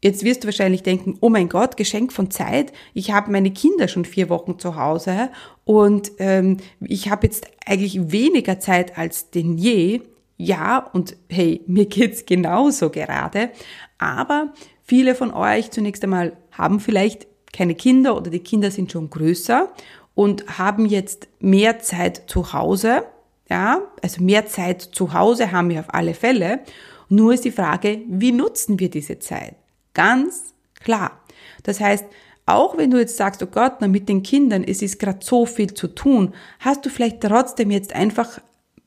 Jetzt 0.02 0.24
wirst 0.24 0.42
du 0.42 0.48
wahrscheinlich 0.48 0.82
denken, 0.82 1.18
oh 1.20 1.28
mein 1.28 1.48
Gott, 1.50 1.76
Geschenk 1.76 2.12
von 2.12 2.30
Zeit. 2.30 2.72
Ich 2.94 3.12
habe 3.12 3.30
meine 3.30 3.50
Kinder 3.50 3.86
schon 3.86 4.06
vier 4.06 4.30
Wochen 4.30 4.58
zu 4.58 4.76
Hause 4.76 5.30
und 5.64 6.12
ähm, 6.18 6.56
ich 6.80 7.10
habe 7.10 7.26
jetzt 7.26 7.46
eigentlich 7.66 8.10
weniger 8.10 8.58
Zeit 8.58 8.96
als 8.96 9.30
denn 9.30 9.58
je. 9.58 10.00
Ja, 10.38 10.78
und 10.78 11.16
hey, 11.28 11.62
mir 11.66 11.84
geht's 11.84 12.24
genauso 12.24 12.88
gerade. 12.88 13.50
Aber 13.98 14.54
viele 14.82 15.14
von 15.14 15.32
euch 15.32 15.70
zunächst 15.70 16.02
einmal 16.02 16.32
haben 16.50 16.80
vielleicht 16.80 17.26
keine 17.52 17.74
Kinder 17.74 18.16
oder 18.16 18.30
die 18.30 18.38
Kinder 18.38 18.70
sind 18.70 18.92
schon 18.92 19.10
größer 19.10 19.70
und 20.14 20.58
haben 20.58 20.86
jetzt 20.86 21.28
mehr 21.40 21.80
Zeit 21.80 22.22
zu 22.26 22.54
Hause. 22.54 23.02
Ja, 23.50 23.82
also 24.00 24.22
mehr 24.22 24.46
Zeit 24.46 24.80
zu 24.80 25.12
Hause 25.12 25.52
haben 25.52 25.68
wir 25.68 25.80
auf 25.80 25.92
alle 25.92 26.14
Fälle. 26.14 26.60
Nur 27.08 27.34
ist 27.34 27.44
die 27.44 27.50
Frage, 27.50 28.00
wie 28.08 28.32
nutzen 28.32 28.78
wir 28.78 28.88
diese 28.88 29.18
Zeit? 29.18 29.56
Ganz 29.94 30.54
klar. 30.80 31.20
Das 31.62 31.80
heißt, 31.80 32.04
auch 32.46 32.76
wenn 32.76 32.90
du 32.90 32.98
jetzt 32.98 33.16
sagst, 33.16 33.42
oh 33.42 33.46
Gott, 33.46 33.74
na 33.80 33.88
mit 33.88 34.08
den 34.08 34.22
Kindern, 34.22 34.64
es 34.64 34.82
ist 34.82 34.98
gerade 34.98 35.20
so 35.22 35.46
viel 35.46 35.72
zu 35.74 35.88
tun, 35.88 36.34
hast 36.58 36.84
du 36.84 36.90
vielleicht 36.90 37.20
trotzdem 37.20 37.70
jetzt 37.70 37.94
einfach 37.94 38.40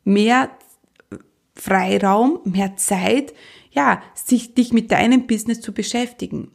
mehr 0.03 0.49
Freiraum, 1.55 2.39
mehr 2.43 2.75
Zeit, 2.75 3.33
ja, 3.71 4.01
sich 4.15 4.53
dich 4.53 4.73
mit 4.73 4.91
deinem 4.91 5.27
Business 5.27 5.61
zu 5.61 5.73
beschäftigen. 5.73 6.51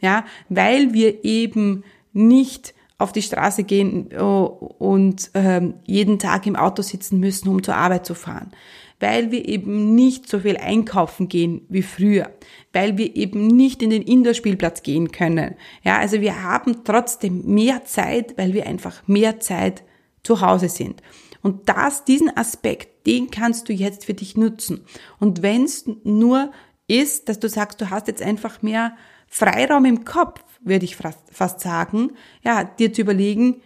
Ja, 0.00 0.24
weil 0.48 0.92
wir 0.92 1.24
eben 1.24 1.84
nicht 2.12 2.74
auf 2.98 3.12
die 3.12 3.22
Straße 3.22 3.64
gehen 3.64 4.08
oh, 4.18 4.74
und 4.78 5.30
ähm, 5.34 5.74
jeden 5.84 6.18
Tag 6.18 6.46
im 6.46 6.56
Auto 6.56 6.82
sitzen 6.82 7.20
müssen, 7.20 7.48
um 7.48 7.62
zur 7.62 7.76
Arbeit 7.76 8.06
zu 8.06 8.14
fahren 8.14 8.52
weil 9.00 9.30
wir 9.30 9.46
eben 9.46 9.94
nicht 9.94 10.28
so 10.28 10.40
viel 10.40 10.56
einkaufen 10.56 11.28
gehen 11.28 11.62
wie 11.68 11.82
früher, 11.82 12.30
weil 12.72 12.96
wir 12.96 13.14
eben 13.16 13.46
nicht 13.46 13.82
in 13.82 13.90
den 13.90 14.02
Indoor-Spielplatz 14.02 14.82
gehen 14.82 15.12
können. 15.12 15.54
Ja, 15.82 15.98
also 15.98 16.20
wir 16.20 16.42
haben 16.42 16.84
trotzdem 16.84 17.44
mehr 17.44 17.84
Zeit, 17.84 18.38
weil 18.38 18.54
wir 18.54 18.66
einfach 18.66 19.06
mehr 19.06 19.40
Zeit 19.40 19.82
zu 20.22 20.40
Hause 20.40 20.68
sind. 20.68 21.02
Und 21.42 21.68
das, 21.68 22.04
diesen 22.04 22.36
Aspekt, 22.36 23.06
den 23.06 23.30
kannst 23.30 23.68
du 23.68 23.72
jetzt 23.72 24.06
für 24.06 24.14
dich 24.14 24.36
nutzen. 24.36 24.84
Und 25.20 25.42
wenn 25.42 25.64
es 25.64 25.84
nur 26.02 26.50
ist, 26.88 27.28
dass 27.28 27.38
du 27.38 27.48
sagst, 27.48 27.80
du 27.80 27.90
hast 27.90 28.08
jetzt 28.08 28.22
einfach 28.22 28.62
mehr 28.62 28.96
Freiraum 29.28 29.84
im 29.84 30.04
Kopf, 30.04 30.42
würde 30.60 30.84
ich 30.84 30.96
fast 30.96 31.60
sagen, 31.60 32.12
ja, 32.42 32.64
dir 32.64 32.92
zu 32.92 33.02
überlegen, 33.02 33.62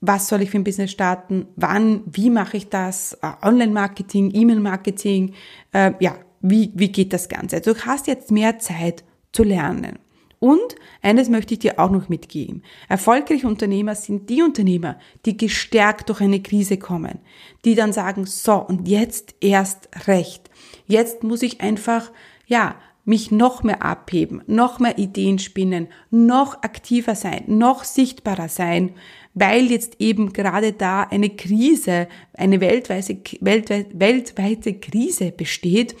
was 0.00 0.28
soll 0.28 0.42
ich 0.42 0.50
für 0.50 0.58
ein 0.58 0.64
Business 0.64 0.90
starten, 0.90 1.46
wann, 1.56 2.02
wie 2.06 2.30
mache 2.30 2.56
ich 2.56 2.68
das, 2.68 3.14
äh, 3.22 3.32
Online-Marketing, 3.42 4.32
E-Mail-Marketing, 4.34 5.34
äh, 5.72 5.92
ja, 6.00 6.16
wie, 6.40 6.72
wie 6.74 6.90
geht 6.90 7.12
das 7.12 7.28
Ganze? 7.28 7.56
Also 7.56 7.74
du 7.74 7.80
hast 7.80 8.06
jetzt 8.06 8.30
mehr 8.30 8.58
Zeit 8.58 9.04
zu 9.32 9.42
lernen. 9.42 9.98
Und 10.38 10.76
eines 11.02 11.28
möchte 11.28 11.52
ich 11.52 11.60
dir 11.60 11.78
auch 11.78 11.90
noch 11.90 12.08
mitgeben. 12.08 12.62
Erfolgreiche 12.88 13.46
Unternehmer 13.46 13.94
sind 13.94 14.30
die 14.30 14.42
Unternehmer, 14.42 14.98
die 15.26 15.36
gestärkt 15.36 16.08
durch 16.08 16.22
eine 16.22 16.40
Krise 16.40 16.78
kommen, 16.78 17.18
die 17.66 17.74
dann 17.74 17.92
sagen, 17.92 18.24
so, 18.24 18.54
und 18.54 18.88
jetzt 18.88 19.34
erst 19.42 19.90
recht. 20.06 20.48
Jetzt 20.86 21.22
muss 21.24 21.42
ich 21.42 21.60
einfach, 21.60 22.10
ja, 22.46 22.76
mich 23.04 23.30
noch 23.30 23.62
mehr 23.62 23.82
abheben, 23.82 24.42
noch 24.46 24.78
mehr 24.78 24.96
Ideen 24.98 25.38
spinnen, 25.38 25.88
noch 26.10 26.62
aktiver 26.62 27.14
sein, 27.14 27.44
noch 27.46 27.84
sichtbarer 27.84 28.48
sein, 28.48 28.94
weil 29.34 29.70
jetzt 29.70 30.00
eben 30.00 30.32
gerade 30.32 30.72
da 30.72 31.02
eine 31.02 31.30
Krise, 31.30 32.08
eine 32.34 32.60
weltweite, 32.60 33.18
weltweit, 33.40 33.86
weltweite 33.98 34.74
Krise 34.74 35.30
besteht. 35.30 35.96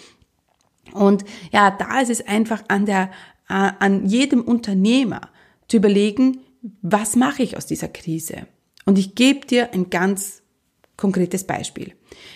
Und 0.92 1.24
ja, 1.52 1.70
da 1.70 2.00
ist 2.00 2.10
es 2.10 2.26
einfach 2.26 2.64
an 2.68 2.86
der, 2.86 3.10
an 3.46 4.06
jedem 4.06 4.42
Unternehmer 4.42 5.30
zu 5.68 5.76
überlegen, 5.76 6.40
was 6.82 7.16
mache 7.16 7.42
ich 7.42 7.56
aus 7.56 7.66
dieser 7.66 7.88
Krise? 7.88 8.46
Und 8.84 8.98
ich 8.98 9.14
gebe 9.14 9.46
dir 9.46 9.72
ein 9.72 9.90
ganz 9.90 10.42
konkretes 10.96 11.44
Beispiel. 11.44 11.94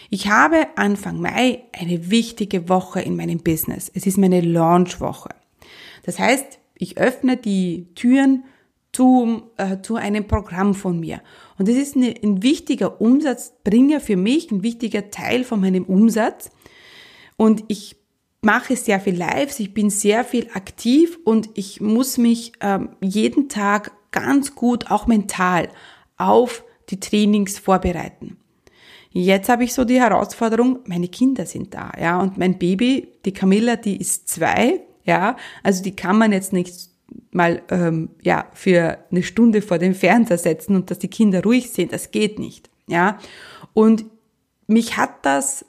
Ich 0.09 0.28
habe 0.28 0.68
Anfang 0.76 1.20
Mai 1.20 1.64
eine 1.72 2.11
wichtige 2.11 2.68
Woche 2.68 3.00
in 3.00 3.16
meinem 3.16 3.38
Business. 3.38 3.90
Es 3.92 4.07
ist 4.07 4.16
meine 4.16 4.40
Launchwoche. 4.40 5.30
Das 6.04 6.18
heißt, 6.18 6.59
ich 6.76 6.98
öffne 6.98 7.37
die 7.37 7.88
Türen 7.94 8.44
zu, 8.94 9.50
äh, 9.57 9.78
zu 9.83 9.96
einem 9.96 10.26
Programm 10.26 10.74
von 10.74 11.00
mir. 11.00 11.20
Und 11.59 11.68
das 11.68 11.76
ist 11.76 11.96
eine, 11.96 12.14
ein 12.22 12.42
wichtiger 12.42 13.00
Umsatzbringer 13.00 14.00
für 14.00 14.16
mich, 14.16 14.50
ein 14.50 14.62
wichtiger 14.62 15.11
Teil 15.11 15.44
von 15.44 15.61
meinem 15.61 15.85
Umsatz. 15.85 16.50
Und 17.37 17.64
ich 17.68 17.96
mache 18.40 18.76
sehr 18.76 19.00
viel 19.00 19.16
Lives, 19.16 19.59
ich 19.59 19.74
bin 19.74 19.90
sehr 19.90 20.24
viel 20.24 20.48
aktiv 20.54 21.18
und 21.24 21.50
ich 21.54 21.80
muss 21.80 22.18
mich 22.18 22.52
ähm, 22.61 22.90
jeden 23.00 23.48
Tag 23.48 23.92
ganz 24.11 24.54
gut, 24.54 24.90
auch 24.90 25.07
mental, 25.07 25.68
auf 26.16 26.62
die 26.90 27.00
Trainings 27.00 27.59
vorbereiten. 27.59 28.37
Jetzt 29.11 29.48
habe 29.48 29.64
ich 29.64 29.72
so 29.72 29.85
die 29.85 30.00
Herausforderung, 30.00 30.80
meine 30.87 31.09
Kinder 31.09 31.46
sind 31.46 31.74
da, 31.74 31.92
ja, 32.00 32.20
und 32.20 32.37
mein 32.37 32.59
Baby, 32.59 33.09
die 33.24 33.33
Camilla, 33.33 33.76
die 33.76 33.96
ist 33.96 34.28
zwei, 34.28 34.80
ja, 35.04 35.37
also 35.62 35.83
die 35.83 35.96
kann 35.96 36.18
man 36.18 36.33
jetzt 36.33 36.52
nicht 36.52 36.93
mal 37.35 37.62
ähm, 37.70 38.11
ja 38.23 38.47
für 38.55 38.99
eine 39.11 39.23
Stunde 39.23 39.62
vor 39.62 39.79
dem 39.79 39.94
Fernseher 39.94 40.38
setzen 40.38 40.77
und 40.77 40.90
dass 40.90 40.99
die 40.99 41.09
Kinder 41.09 41.42
ruhig 41.42 41.70
sind, 41.70 41.92
das 41.92 42.11
geht 42.11 42.38
nicht, 42.38 42.70
ja. 42.87 43.18
Und 43.73 44.05
mich 44.66 44.97
hat 44.97 45.27
das 45.27 45.64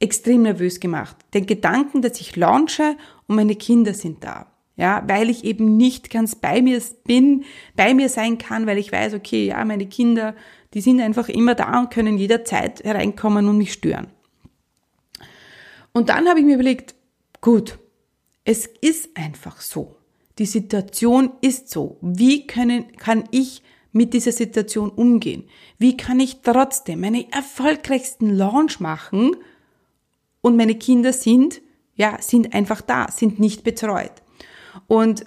extrem 0.00 0.42
nervös 0.42 0.80
gemacht. 0.80 1.16
Den 1.34 1.46
Gedanken, 1.46 2.02
dass 2.02 2.20
ich 2.20 2.36
launche 2.36 2.96
und 3.26 3.36
meine 3.36 3.56
Kinder 3.56 3.94
sind 3.94 4.24
da. 4.24 4.46
Ja, 4.76 5.02
weil 5.08 5.28
ich 5.28 5.42
eben 5.42 5.76
nicht 5.76 6.08
ganz 6.08 6.36
bei 6.36 6.62
mir 6.62 6.80
bin, 7.04 7.44
bei 7.74 7.94
mir 7.94 8.08
sein 8.08 8.38
kann, 8.38 8.64
weil 8.66 8.78
ich 8.78 8.92
weiß, 8.92 9.12
okay, 9.14 9.46
ja, 9.46 9.64
meine 9.64 9.86
Kinder, 9.86 10.36
die 10.72 10.80
sind 10.80 11.00
einfach 11.00 11.28
immer 11.28 11.56
da 11.56 11.80
und 11.80 11.90
können 11.90 12.16
jederzeit 12.16 12.84
hereinkommen 12.84 13.48
und 13.48 13.58
mich 13.58 13.72
stören. 13.72 14.06
Und 15.92 16.10
dann 16.10 16.28
habe 16.28 16.38
ich 16.38 16.46
mir 16.46 16.54
überlegt, 16.54 16.94
gut, 17.40 17.76
es 18.44 18.66
ist 18.66 19.16
einfach 19.16 19.60
so. 19.60 19.97
Die 20.38 20.46
Situation 20.46 21.32
ist 21.40 21.70
so. 21.70 21.98
Wie 22.00 22.46
können, 22.46 22.96
kann 22.96 23.24
ich 23.30 23.62
mit 23.92 24.14
dieser 24.14 24.32
Situation 24.32 24.90
umgehen? 24.90 25.44
Wie 25.78 25.96
kann 25.96 26.20
ich 26.20 26.40
trotzdem 26.42 27.00
meine 27.00 27.30
erfolgreichsten 27.32 28.30
Launch 28.30 28.80
machen 28.80 29.36
und 30.40 30.56
meine 30.56 30.76
Kinder 30.76 31.12
sind, 31.12 31.60
ja, 31.94 32.18
sind 32.20 32.54
einfach 32.54 32.80
da, 32.80 33.10
sind 33.10 33.40
nicht 33.40 33.64
betreut. 33.64 34.12
Und 34.86 35.24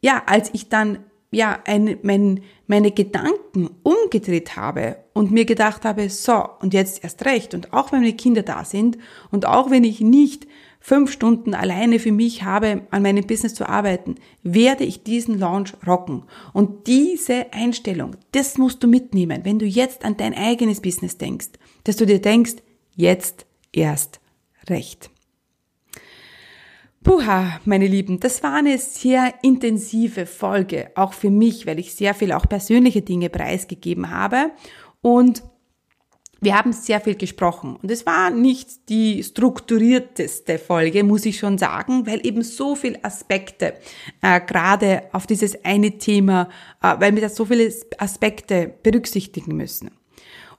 ja, 0.00 0.22
als 0.26 0.50
ich 0.52 0.68
dann 0.68 1.04
ja, 1.32 1.60
ein, 1.64 1.98
mein, 2.02 2.42
meine 2.66 2.90
Gedanken 2.90 3.70
umgedreht 3.82 4.56
habe 4.56 4.96
und 5.12 5.30
mir 5.30 5.44
gedacht 5.44 5.84
habe, 5.84 6.10
so, 6.10 6.44
und 6.60 6.74
jetzt 6.74 7.04
erst 7.04 7.24
recht, 7.24 7.54
und 7.54 7.72
auch 7.72 7.92
wenn 7.92 8.00
meine 8.00 8.14
Kinder 8.14 8.42
da 8.42 8.64
sind, 8.64 8.98
und 9.30 9.46
auch 9.46 9.70
wenn 9.70 9.84
ich 9.84 10.00
nicht 10.00 10.46
fünf 10.80 11.12
Stunden 11.12 11.54
alleine 11.54 11.98
für 11.98 12.10
mich 12.10 12.42
habe, 12.42 12.82
an 12.90 13.02
meinem 13.02 13.26
Business 13.26 13.54
zu 13.54 13.68
arbeiten, 13.68 14.16
werde 14.42 14.84
ich 14.84 15.04
diesen 15.04 15.38
Launch 15.38 15.74
rocken. 15.86 16.24
Und 16.52 16.86
diese 16.86 17.52
Einstellung, 17.52 18.16
das 18.32 18.58
musst 18.58 18.82
du 18.82 18.88
mitnehmen, 18.88 19.44
wenn 19.44 19.58
du 19.58 19.66
jetzt 19.66 20.04
an 20.04 20.16
dein 20.16 20.34
eigenes 20.34 20.80
Business 20.80 21.18
denkst, 21.18 21.50
dass 21.84 21.96
du 21.96 22.06
dir 22.06 22.20
denkst, 22.20 22.56
jetzt 22.96 23.46
erst 23.72 24.20
recht. 24.68 25.10
Puha, 27.02 27.60
meine 27.64 27.86
Lieben, 27.86 28.20
das 28.20 28.42
war 28.42 28.54
eine 28.54 28.76
sehr 28.76 29.32
intensive 29.42 30.26
Folge, 30.26 30.90
auch 30.96 31.14
für 31.14 31.30
mich, 31.30 31.66
weil 31.66 31.78
ich 31.78 31.94
sehr 31.94 32.14
viel 32.14 32.32
auch 32.32 32.46
persönliche 32.46 33.00
Dinge 33.00 33.30
preisgegeben 33.30 34.10
habe 34.10 34.50
und 35.00 35.42
wir 36.40 36.56
haben 36.56 36.72
sehr 36.72 37.00
viel 37.00 37.16
gesprochen 37.16 37.76
und 37.76 37.90
es 37.90 38.06
war 38.06 38.30
nicht 38.30 38.88
die 38.88 39.22
strukturierteste 39.22 40.58
Folge, 40.58 41.04
muss 41.04 41.26
ich 41.26 41.38
schon 41.38 41.58
sagen, 41.58 42.06
weil 42.06 42.26
eben 42.26 42.42
so 42.42 42.74
viele 42.74 43.04
Aspekte 43.04 43.74
äh, 44.22 44.40
gerade 44.40 45.02
auf 45.12 45.26
dieses 45.26 45.64
eine 45.64 45.98
Thema, 45.98 46.48
äh, 46.82 46.94
weil 46.98 47.14
wir 47.14 47.22
da 47.22 47.28
so 47.28 47.44
viele 47.44 47.70
Aspekte 47.98 48.72
berücksichtigen 48.82 49.56
müssen. 49.56 49.90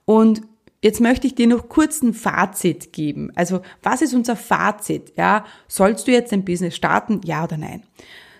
Und 0.04 0.42
jetzt 0.82 1.00
möchte 1.00 1.26
ich 1.26 1.34
dir 1.34 1.48
noch 1.48 1.68
kurz 1.68 2.02
ein 2.02 2.14
Fazit 2.14 2.92
geben. 2.92 3.32
Also 3.34 3.62
was 3.82 4.02
ist 4.02 4.14
unser 4.14 4.36
Fazit? 4.36 5.12
Ja, 5.16 5.44
sollst 5.66 6.06
du 6.06 6.12
jetzt 6.12 6.32
ein 6.32 6.44
Business 6.44 6.76
starten? 6.76 7.20
Ja 7.24 7.44
oder 7.44 7.56
nein? 7.56 7.82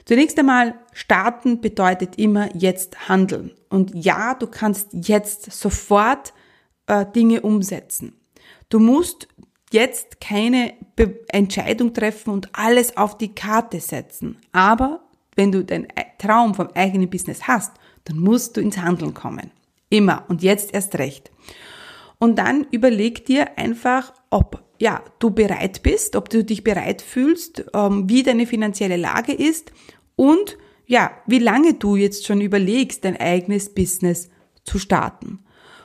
Zunächst 0.05 0.38
einmal, 0.38 0.74
starten 0.92 1.61
bedeutet 1.61 2.18
immer 2.18 2.55
jetzt 2.57 3.09
handeln. 3.09 3.52
Und 3.68 3.94
ja, 3.94 4.35
du 4.35 4.46
kannst 4.46 4.88
jetzt 4.92 5.52
sofort 5.52 6.33
äh, 6.92 7.07
Dinge 7.11 7.40
umsetzen. 7.40 8.12
Du 8.68 8.78
musst 8.78 9.28
jetzt 9.70 10.20
keine 10.20 10.74
Be 10.94 11.20
Entscheidung 11.28 11.94
treffen 11.94 12.31
und 12.31 12.50
alles 12.52 12.96
auf 12.96 13.16
die 13.16 13.35
Karte 13.35 13.81
setzen. 13.81 14.37
Aber 14.52 15.00
wenn 15.35 15.50
du 15.50 15.64
den 15.64 15.88
Traum 16.18 16.55
vom 16.55 16.68
eigenen 16.74 17.09
Business 17.09 17.48
hast, 17.48 17.72
dann 18.05 18.18
musst 18.18 18.57
du 18.57 18.61
ins 18.61 18.76
Handeln 18.76 19.14
kommen. 19.14 19.50
Immer. 19.88 20.24
Und 20.28 20.42
jetzt 20.42 20.74
erst 20.74 20.98
recht. 20.98 21.31
Und 22.18 22.37
dann 22.37 22.66
überleg 22.70 23.24
dir 23.24 23.59
einfach, 23.59 24.12
ob 24.31 24.62
ja, 24.78 25.02
du 25.18 25.31
bereit 25.31 25.83
bist, 25.83 26.16
ob 26.16 26.28
du 26.28 26.44
dich 26.44 26.64
bereit 26.64 27.00
fühlst, 27.00 27.64
ähm, 27.72 28.09
wie 28.09 28.22
deine 28.22 28.46
finanzielle 28.46 28.96
Lage 28.96 29.33
ist 29.33 29.72
und 30.16 30.59
ja, 30.87 31.12
wie 31.26 31.38
lange 31.38 31.74
du 31.74 31.96
jetzt 31.96 32.26
schon 32.26 32.40
überlegst, 32.40 33.05
dein 33.05 33.16
eigenes 33.16 33.72
Business 33.72 34.28
zu 34.64 34.78
starten. 34.78 35.44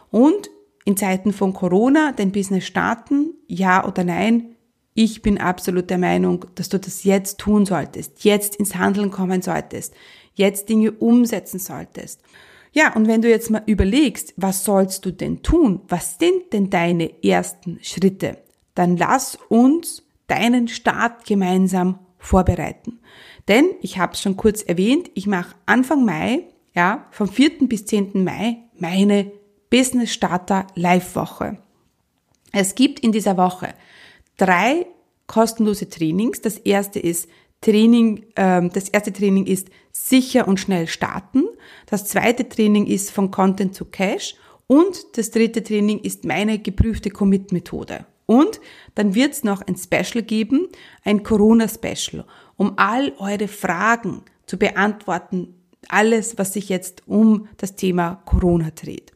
Und 0.09 0.49
in 0.87 0.95
Zeiten 0.95 1.33
von 1.33 1.51
Corona 1.51 2.13
dein 2.15 2.31
Business 2.31 2.65
starten? 2.65 3.33
Ja 3.45 3.85
oder 3.85 4.05
nein? 4.05 4.55
Ich 4.93 5.21
bin 5.21 5.37
absolut 5.37 5.89
der 5.89 5.97
Meinung, 5.97 6.45
dass 6.55 6.69
du 6.69 6.79
das 6.79 7.03
jetzt 7.03 7.39
tun 7.39 7.65
solltest, 7.65 8.23
jetzt 8.23 8.55
ins 8.55 8.75
Handeln 8.75 9.11
kommen 9.11 9.41
solltest, 9.41 9.93
jetzt 10.33 10.69
Dinge 10.69 10.93
umsetzen 10.93 11.59
solltest. 11.59 12.21
Ja, 12.71 12.95
und 12.95 13.05
wenn 13.05 13.21
du 13.21 13.29
jetzt 13.29 13.51
mal 13.51 13.63
überlegst, 13.65 14.33
was 14.37 14.63
sollst 14.63 15.05
du 15.05 15.11
denn 15.11 15.43
tun? 15.43 15.81
Was 15.89 16.17
sind 16.19 16.53
denn 16.53 16.69
deine 16.69 17.21
ersten 17.21 17.79
Schritte? 17.81 18.37
Dann 18.73 18.95
lass 18.95 19.37
uns 19.49 20.03
deinen 20.27 20.69
Start 20.69 21.25
gemeinsam 21.25 21.99
vorbereiten. 22.17 22.99
Denn, 23.49 23.71
ich 23.81 23.97
habe 23.97 24.13
es 24.13 24.21
schon 24.21 24.37
kurz 24.37 24.61
erwähnt, 24.61 25.11
ich 25.15 25.27
mache 25.27 25.55
Anfang 25.65 26.05
Mai, 26.05 26.45
ja, 26.73 27.07
vom 27.11 27.27
4. 27.27 27.67
bis 27.67 27.85
10. 27.85 28.23
Mai 28.23 28.59
meine 28.79 29.31
Business 29.69 30.13
Starter 30.13 30.67
Live 30.75 31.15
Woche. 31.15 31.57
Es 32.51 32.75
gibt 32.75 32.99
in 33.01 33.11
dieser 33.11 33.37
Woche 33.37 33.73
drei 34.37 34.85
kostenlose 35.27 35.89
Trainings. 35.89 36.41
Das 36.41 36.57
erste 36.57 36.99
ist 36.99 37.27
Training, 37.61 38.25
ähm, 38.35 38.71
das 38.71 38.89
erste 38.89 39.11
Training 39.11 39.45
ist 39.45 39.67
sicher 39.91 40.47
und 40.47 40.59
schnell 40.59 40.87
starten. 40.87 41.43
Das 41.87 42.05
zweite 42.05 42.47
Training 42.47 42.85
ist 42.85 43.11
von 43.11 43.31
Content 43.31 43.75
zu 43.75 43.85
Cash. 43.85 44.35
Und 44.67 45.17
das 45.17 45.31
dritte 45.31 45.63
Training 45.63 45.99
ist 45.99 46.25
meine 46.25 46.59
geprüfte 46.59 47.09
Commit-Methode. 47.09 48.05
Und 48.25 48.59
dann 48.95 49.15
wird 49.15 49.33
es 49.33 49.43
noch 49.43 49.61
ein 49.61 49.77
Special 49.77 50.23
geben, 50.23 50.67
ein 51.03 51.23
Corona-Special, 51.23 52.25
um 52.57 52.73
all 52.77 53.13
eure 53.17 53.47
Fragen 53.47 54.23
zu 54.45 54.57
beantworten, 54.57 55.55
alles, 55.87 56.37
was 56.37 56.53
sich 56.53 56.67
jetzt 56.67 57.03
um 57.07 57.47
das 57.57 57.75
Thema 57.75 58.21
Corona 58.25 58.71
dreht. 58.71 59.13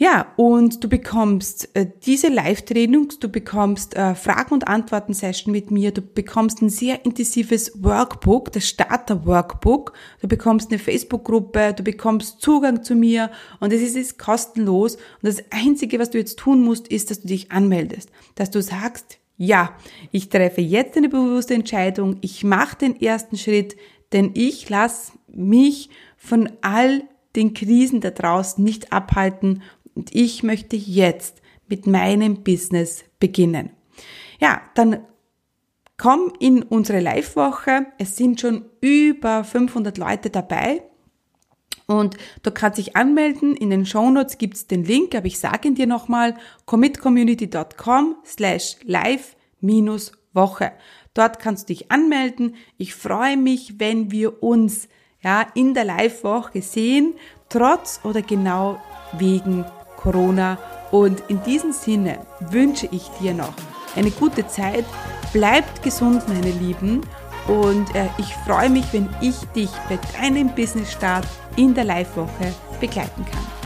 Ja, 0.00 0.32
und 0.36 0.84
du 0.84 0.88
bekommst 0.88 1.74
äh, 1.74 1.84
diese 2.04 2.28
Live-Trainings, 2.28 3.18
du 3.18 3.28
bekommst 3.28 3.96
äh, 3.96 4.14
Fragen- 4.14 4.54
und 4.54 4.68
Antworten-Session 4.68 5.50
mit 5.50 5.72
mir, 5.72 5.90
du 5.90 6.02
bekommst 6.02 6.62
ein 6.62 6.70
sehr 6.70 7.04
intensives 7.04 7.82
Workbook, 7.82 8.52
das 8.52 8.68
Starter-Workbook, 8.68 9.92
du 10.20 10.28
bekommst 10.28 10.70
eine 10.70 10.78
Facebook-Gruppe, 10.78 11.74
du 11.76 11.82
bekommst 11.82 12.40
Zugang 12.40 12.84
zu 12.84 12.94
mir 12.94 13.32
und 13.58 13.72
es 13.72 13.82
ist, 13.82 13.96
ist 13.96 14.20
kostenlos. 14.20 14.94
Und 14.94 15.24
das 15.24 15.42
Einzige, 15.50 15.98
was 15.98 16.10
du 16.10 16.18
jetzt 16.18 16.38
tun 16.38 16.62
musst, 16.62 16.86
ist, 16.86 17.10
dass 17.10 17.22
du 17.22 17.26
dich 17.26 17.50
anmeldest, 17.50 18.08
dass 18.36 18.52
du 18.52 18.62
sagst, 18.62 19.18
ja, 19.36 19.76
ich 20.12 20.28
treffe 20.28 20.60
jetzt 20.60 20.96
eine 20.96 21.08
bewusste 21.08 21.54
Entscheidung, 21.54 22.18
ich 22.20 22.44
mache 22.44 22.76
den 22.76 23.00
ersten 23.00 23.36
Schritt, 23.36 23.76
denn 24.12 24.30
ich 24.34 24.68
lasse 24.68 25.14
mich 25.26 25.90
von 26.16 26.50
all 26.60 27.02
den 27.36 27.54
Krisen 27.54 28.00
da 28.00 28.10
draußen 28.10 28.62
nicht 28.62 28.92
abhalten 28.92 29.62
und 29.98 30.14
ich 30.14 30.44
möchte 30.44 30.76
jetzt 30.76 31.42
mit 31.66 31.88
meinem 31.88 32.44
Business 32.44 33.04
beginnen. 33.18 33.70
Ja, 34.38 34.62
dann 34.76 35.00
komm 35.96 36.32
in 36.38 36.62
unsere 36.62 37.00
Live-Woche. 37.00 37.86
Es 37.98 38.16
sind 38.16 38.40
schon 38.40 38.66
über 38.80 39.42
500 39.42 39.98
Leute 39.98 40.30
dabei. 40.30 40.84
Und 41.86 42.16
du 42.44 42.52
kannst 42.52 42.78
dich 42.78 42.94
anmelden. 42.94 43.56
In 43.56 43.70
den 43.70 43.86
Shownotes 43.86 44.38
gibt 44.38 44.54
es 44.54 44.68
den 44.68 44.84
Link, 44.84 45.16
aber 45.16 45.26
ich 45.26 45.40
sage 45.40 45.66
ihn 45.66 45.74
dir 45.74 45.88
nochmal, 45.88 46.36
commitcommunity.com 46.66 48.18
slash 48.24 48.76
live 48.84 49.34
minus 49.60 50.12
Woche. 50.32 50.70
Dort 51.12 51.40
kannst 51.40 51.68
du 51.68 51.74
dich 51.74 51.90
anmelden. 51.90 52.54
Ich 52.76 52.94
freue 52.94 53.36
mich, 53.36 53.80
wenn 53.80 54.12
wir 54.12 54.44
uns 54.44 54.88
ja, 55.24 55.44
in 55.54 55.74
der 55.74 55.86
Live-Woche 55.86 56.62
sehen, 56.62 57.14
trotz 57.48 57.98
oder 58.04 58.22
genau 58.22 58.80
wegen 59.18 59.64
Corona. 59.98 60.56
Und 60.90 61.22
in 61.28 61.42
diesem 61.42 61.72
Sinne 61.72 62.18
wünsche 62.40 62.88
ich 62.90 63.08
dir 63.20 63.34
noch 63.34 63.52
eine 63.94 64.10
gute 64.10 64.46
Zeit. 64.46 64.86
Bleibt 65.32 65.82
gesund, 65.82 66.26
meine 66.28 66.50
Lieben. 66.52 67.02
Und 67.46 67.94
äh, 67.94 68.08
ich 68.18 68.34
freue 68.46 68.70
mich, 68.70 68.84
wenn 68.92 69.08
ich 69.20 69.36
dich 69.54 69.70
bei 69.88 69.98
deinem 70.18 70.54
Business 70.54 70.92
Start 70.92 71.26
in 71.56 71.74
der 71.74 71.84
Live-Woche 71.84 72.54
begleiten 72.80 73.24
kann. 73.24 73.57